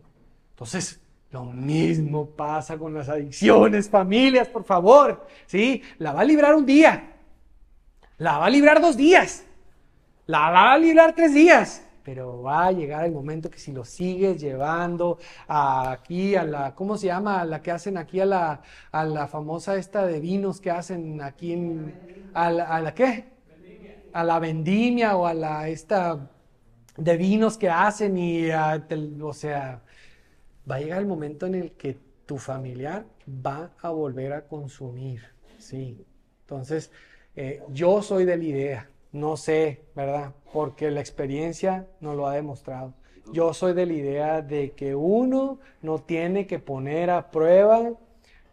[0.50, 1.00] Entonces,
[1.30, 5.82] lo mismo pasa con las adicciones, familias, por favor, ¿sí?
[5.98, 7.17] La va a librar un día,
[8.18, 9.44] la va a librar dos días.
[10.26, 11.84] La va a librar tres días.
[12.02, 16.96] Pero va a llegar el momento que si lo sigues llevando aquí a la, ¿cómo
[16.96, 17.40] se llama?
[17.40, 21.20] A la que hacen aquí a la, a la famosa esta de vinos que hacen
[21.22, 23.26] aquí en, a la, a la qué?
[24.12, 26.30] A la vendimia o a la esta
[26.96, 29.82] de vinos que hacen y, o sea,
[30.68, 35.22] va a llegar el momento en el que tu familiar va a volver a consumir,
[35.58, 36.04] sí.
[36.40, 36.90] Entonces,
[37.40, 40.32] eh, yo soy de la idea, no sé, ¿verdad?
[40.52, 42.94] Porque la experiencia nos lo ha demostrado.
[43.32, 47.92] Yo soy de la idea de que uno no tiene que poner a prueba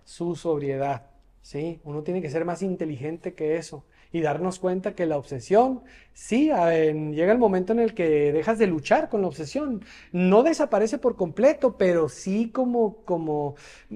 [0.04, 1.08] su sobriedad,
[1.42, 1.80] ¿sí?
[1.84, 3.84] Uno tiene que ser más inteligente que eso
[4.16, 5.82] y darnos cuenta que la obsesión,
[6.14, 9.84] sí, llega el momento en el que dejas de luchar con la obsesión.
[10.14, 13.56] No desaparece por completo, pero sí como, como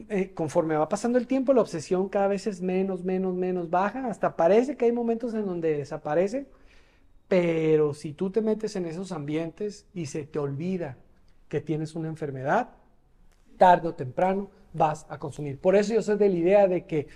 [0.09, 4.07] eh, conforme va pasando el tiempo, la obsesión cada vez es menos, menos, menos baja.
[4.07, 6.47] Hasta parece que hay momentos en donde desaparece,
[7.29, 10.97] pero si tú te metes en esos ambientes y se te olvida
[11.47, 12.71] que tienes una enfermedad,
[13.57, 15.59] tarde o temprano vas a consumir.
[15.59, 17.07] Por eso yo soy de la idea de que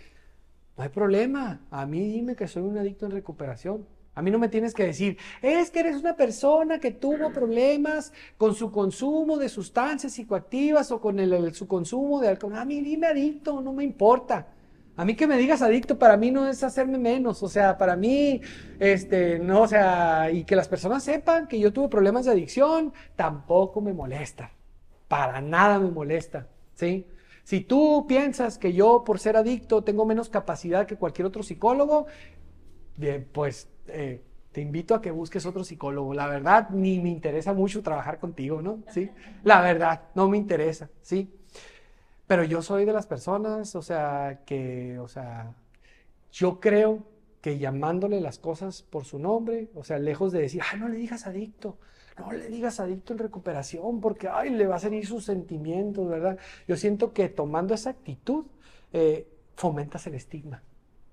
[0.77, 1.61] no hay problema.
[1.71, 3.85] A mí dime que soy un adicto en recuperación.
[4.15, 8.13] A mí no me tienes que decir, es que eres una persona que tuvo problemas
[8.37, 12.55] con su consumo de sustancias psicoactivas o con el, su consumo de alcohol.
[12.55, 14.47] A mí dime adicto, no me importa.
[14.95, 17.95] A mí que me digas adicto para mí no es hacerme menos, o sea, para
[17.95, 18.41] mí,
[18.79, 22.93] este, no, o sea, y que las personas sepan que yo tuve problemas de adicción,
[23.15, 24.51] tampoco me molesta,
[25.07, 27.07] para nada me molesta, ¿sí?
[27.43, 32.07] Si tú piensas que yo por ser adicto tengo menos capacidad que cualquier otro psicólogo,
[32.95, 34.21] bien, pues eh,
[34.51, 36.13] te invito a que busques otro psicólogo.
[36.13, 38.83] La verdad, ni me interesa mucho trabajar contigo, ¿no?
[38.89, 39.09] Sí,
[39.43, 41.33] la verdad, no me interesa, ¿sí?
[42.27, 45.53] Pero yo soy de las personas, o sea, que, o sea,
[46.31, 47.03] yo creo
[47.41, 50.97] que llamándole las cosas por su nombre, o sea, lejos de decir, ah, no le
[50.97, 51.77] digas adicto,
[52.17, 56.37] no le digas adicto en recuperación porque, ay, le va a salir sus sentimientos, ¿verdad?
[56.67, 58.45] Yo siento que tomando esa actitud
[58.91, 60.61] eh, fomentas el estigma,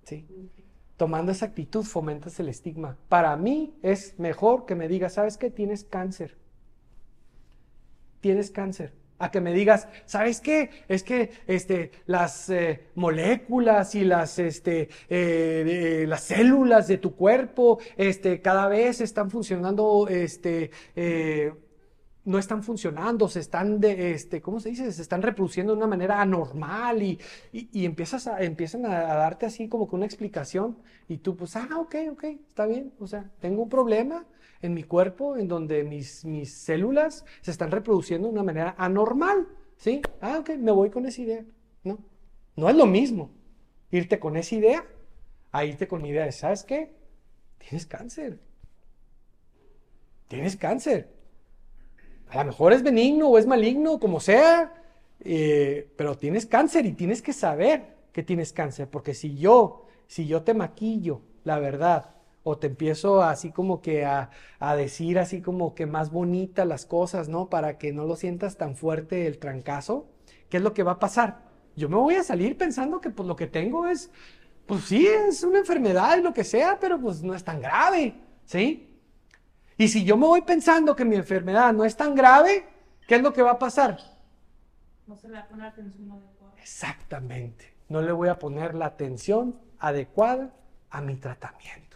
[0.04, 0.26] ¿sí?
[0.96, 2.96] Tomando esa actitud fomentas el estigma.
[3.08, 5.50] Para mí es mejor que me digas, ¿sabes qué?
[5.50, 6.36] Tienes cáncer.
[8.20, 10.70] Tienes cáncer a que me digas, ¿sabes qué?
[10.88, 17.78] Es que este, las eh, moléculas y las, este, eh, las células de tu cuerpo
[17.96, 21.52] este, cada vez están funcionando este, eh,
[22.24, 24.90] no están funcionando, se están, de, este, ¿cómo se dice?
[24.92, 27.18] Se están reproduciendo de una manera anormal y,
[27.52, 30.78] y, empiezas a, empiezan a, darte así como que una explicación
[31.08, 34.24] y tú pues, ah, ok, ok, está bien, o sea, tengo un problema
[34.62, 39.48] en mi cuerpo en donde mis, mis células se están reproduciendo de una manera anormal,
[39.76, 40.02] ¿sí?
[40.20, 41.44] Ah, ok, me voy con esa idea,
[41.84, 41.98] ¿no?
[42.56, 43.30] No es lo mismo
[43.90, 44.84] irte con esa idea
[45.52, 46.92] a irte con idea de, ¿sabes qué?
[47.58, 48.38] Tienes cáncer.
[50.28, 51.08] Tienes cáncer.
[52.28, 54.72] A lo mejor es benigno o es maligno, como sea,
[55.20, 60.26] eh, pero tienes cáncer y tienes que saber que tienes cáncer, porque si yo, si
[60.26, 65.42] yo te maquillo, la verdad, o te empiezo así como que a, a, decir así
[65.42, 67.50] como que más bonitas las cosas, ¿no?
[67.50, 70.08] Para que no lo sientas tan fuerte el trancazo,
[70.48, 71.42] ¿qué es lo que va a pasar?
[71.76, 74.10] Yo me voy a salir pensando que pues lo que tengo es
[74.70, 78.14] pues sí, es una enfermedad y lo que sea, pero pues no es tan grave,
[78.44, 78.96] ¿sí?
[79.76, 82.68] Y si yo me voy pensando que mi enfermedad no es tan grave,
[83.08, 83.98] ¿qué es lo que va a pasar?
[85.08, 86.54] No se le va a poner atención adecuada.
[86.56, 87.74] Exactamente.
[87.88, 90.54] No le voy a poner la atención adecuada
[90.88, 91.89] a mi tratamiento.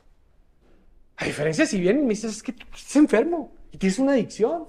[1.16, 4.66] A diferencia si bien me dices, es que estás enfermo y tienes una adicción,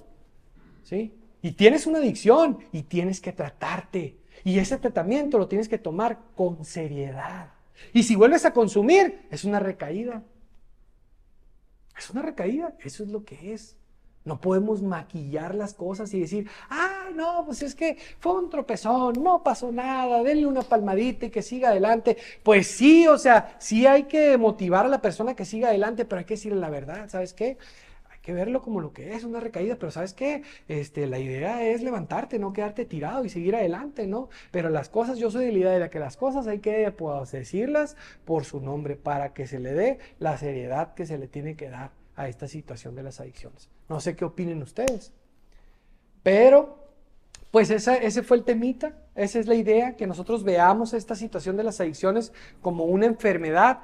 [0.84, 1.12] ¿sí?
[1.42, 4.18] Y tienes una adicción y tienes que tratarte.
[4.44, 7.52] Y ese tratamiento lo tienes que tomar con seriedad.
[7.92, 10.22] Y si vuelves a consumir, es una recaída.
[11.96, 13.76] Es una recaída, eso es lo que es.
[14.26, 19.14] No podemos maquillar las cosas y decir, ah, no, pues es que fue un tropezón,
[19.22, 22.18] no pasó nada, denle una palmadita y que siga adelante.
[22.42, 26.18] Pues sí, o sea, sí hay que motivar a la persona que siga adelante, pero
[26.18, 27.56] hay que decirle la verdad, ¿sabes qué?
[28.26, 30.42] que verlo como lo que es, una recaída, pero ¿sabes qué?
[30.66, 34.30] Este, la idea es levantarte, no quedarte tirado y seguir adelante, ¿no?
[34.50, 37.30] Pero las cosas, yo soy de la idea de que las cosas hay que pues,
[37.30, 41.54] decirlas por su nombre para que se le dé la seriedad que se le tiene
[41.54, 43.68] que dar a esta situación de las adicciones.
[43.88, 45.12] No sé qué opinen ustedes,
[46.22, 46.84] pero
[47.50, 51.56] pues esa, ese fue el temita, esa es la idea, que nosotros veamos esta situación
[51.56, 53.80] de las adicciones como una enfermedad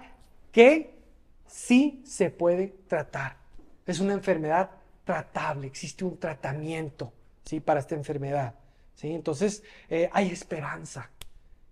[0.51, 0.99] que
[1.47, 3.43] sí se puede tratar
[3.87, 4.71] es una enfermedad
[5.05, 7.13] tratable, existe un tratamiento
[7.45, 7.61] ¿sí?
[7.61, 8.55] para esta enfermedad.
[8.95, 9.13] ¿sí?
[9.13, 11.11] Entonces eh, hay esperanza.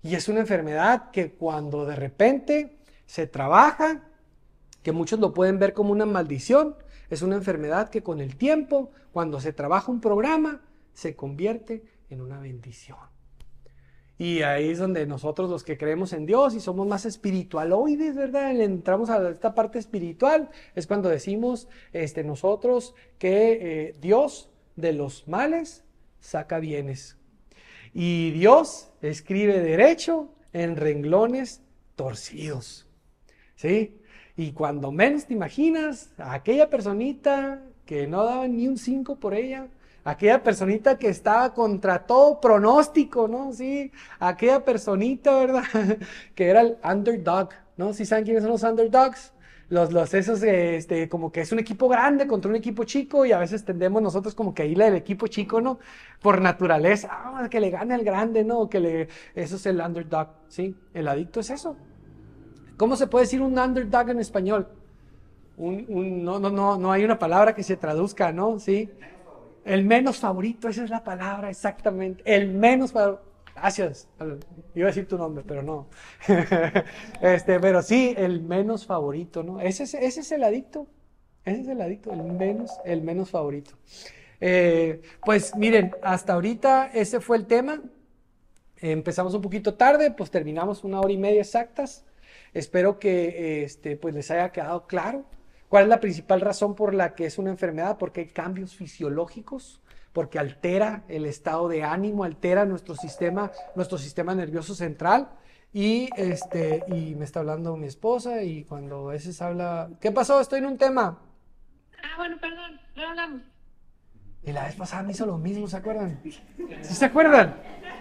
[0.03, 4.03] Y es una enfermedad que cuando de repente se trabaja,
[4.83, 6.77] que muchos lo pueden ver como una maldición,
[7.09, 10.63] es una enfermedad que con el tiempo, cuando se trabaja un programa,
[10.93, 12.99] se convierte en una bendición.
[14.21, 18.55] Y ahí es donde nosotros los que creemos en Dios y somos más espiritualoides, ¿verdad?
[18.61, 25.27] Entramos a esta parte espiritual, es cuando decimos este, nosotros que eh, Dios de los
[25.27, 25.85] males
[26.19, 27.17] saca bienes.
[27.95, 31.63] Y Dios escribe derecho en renglones
[31.97, 32.87] torcidos.
[33.57, 34.00] ¿Sí?
[34.41, 39.67] Y cuando menos te imaginas, aquella personita que no daba ni un 5 por ella,
[40.03, 43.53] aquella personita que estaba contra todo pronóstico, ¿no?
[43.53, 45.65] Sí, aquella personita, ¿verdad?
[46.35, 47.93] que era el underdog, ¿no?
[47.93, 49.35] ¿Sí saben quiénes son los underdogs?
[49.69, 53.33] Los, los esos, este, como que es un equipo grande contra un equipo chico y
[53.33, 55.79] a veces tendemos nosotros como que irle al equipo chico, ¿no?
[56.23, 58.71] Por naturaleza, ah, que le gane al grande, ¿no?
[58.71, 60.75] Que le, eso es el underdog, ¿sí?
[60.95, 61.77] El adicto es eso.
[62.81, 64.67] ¿Cómo se puede decir un underdog en español?
[65.59, 68.59] Un, un, no, no, no, no hay una palabra que se traduzca, ¿no?
[68.59, 68.89] Sí.
[69.67, 72.23] El menos favorito, esa es la palabra exactamente.
[72.25, 73.23] El menos favorito.
[73.55, 74.09] Gracias.
[74.75, 75.89] Iba a decir tu nombre, pero no.
[77.21, 79.61] este, pero sí, el menos favorito, ¿no?
[79.61, 80.87] Ese es, ese es el adicto.
[81.45, 83.73] Ese es el adicto, el menos, el menos favorito.
[84.41, 87.83] Eh, pues miren, hasta ahorita ese fue el tema.
[88.79, 92.07] Empezamos un poquito tarde, pues terminamos una hora y media exactas.
[92.53, 95.25] Espero que este, pues les haya quedado claro.
[95.69, 97.97] ¿Cuál es la principal razón por la que es una enfermedad?
[97.97, 99.81] Porque hay cambios fisiológicos,
[100.13, 105.29] porque altera el estado de ánimo, altera nuestro sistema, nuestro sistema nervioso central.
[105.73, 110.41] Y este, y me está hablando mi esposa, y cuando a veces habla, ¿qué pasó?
[110.41, 111.21] Estoy en un tema.
[112.03, 113.43] Ah, bueno, perdón, no hablamos.
[114.43, 116.19] Y la vez pasada me hizo lo mismo, ¿se acuerdan?
[116.25, 117.57] ¿Sí se acuerdan?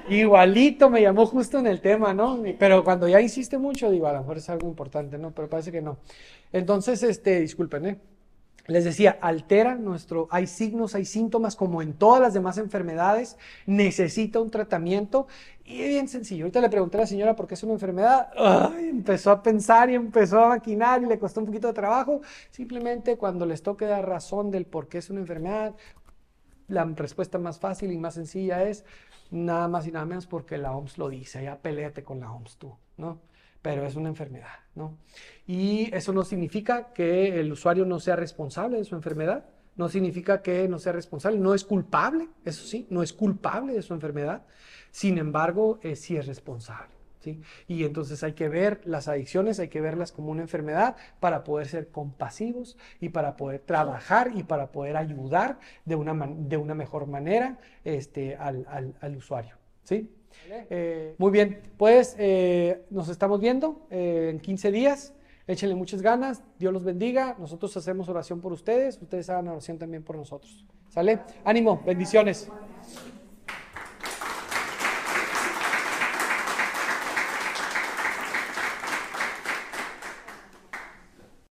[0.09, 2.41] Igualito me llamó justo en el tema, ¿no?
[2.57, 5.31] Pero cuando ya insiste mucho, digo, a lo mejor es algo importante, ¿no?
[5.31, 5.97] Pero parece que no.
[6.53, 7.99] Entonces, este, disculpen, ¿eh?
[8.67, 13.35] Les decía, altera nuestro, hay signos, hay síntomas como en todas las demás enfermedades,
[13.65, 15.27] necesita un tratamiento
[15.65, 16.45] y es bien sencillo.
[16.45, 18.29] Ahorita le pregunté a la señora por qué es una enfermedad,
[18.77, 22.21] empezó a pensar y empezó a maquinar y le costó un poquito de trabajo.
[22.51, 25.73] Simplemente cuando les toque dar razón del por qué es una enfermedad,
[26.69, 28.85] la respuesta más fácil y más sencilla es
[29.31, 32.57] nada más y nada menos porque la OMS lo dice, ya peleate con la OMS
[32.57, 33.21] tú, ¿no?
[33.61, 34.97] Pero es una enfermedad, ¿no?
[35.45, 40.41] Y eso no significa que el usuario no sea responsable de su enfermedad, no significa
[40.41, 44.43] que no sea responsable, no es culpable, eso sí, no es culpable de su enfermedad,
[44.91, 46.98] sin embargo, eh, sí es responsable.
[47.19, 47.41] ¿Sí?
[47.67, 51.67] Y entonces hay que ver las adicciones, hay que verlas como una enfermedad para poder
[51.67, 56.73] ser compasivos y para poder trabajar y para poder ayudar de una, man- de una
[56.75, 59.55] mejor manera este, al, al- al usuario.
[59.83, 60.09] ¿sí?
[60.69, 65.13] Eh, muy bien, pues eh, nos estamos viendo eh, en 15 días.
[65.47, 67.35] Échenle muchas ganas, Dios los bendiga.
[67.39, 70.65] Nosotros hacemos oración por ustedes, ustedes hagan oración también por nosotros.
[70.89, 71.19] ¿Sale?
[71.43, 72.49] Ánimo, bendiciones.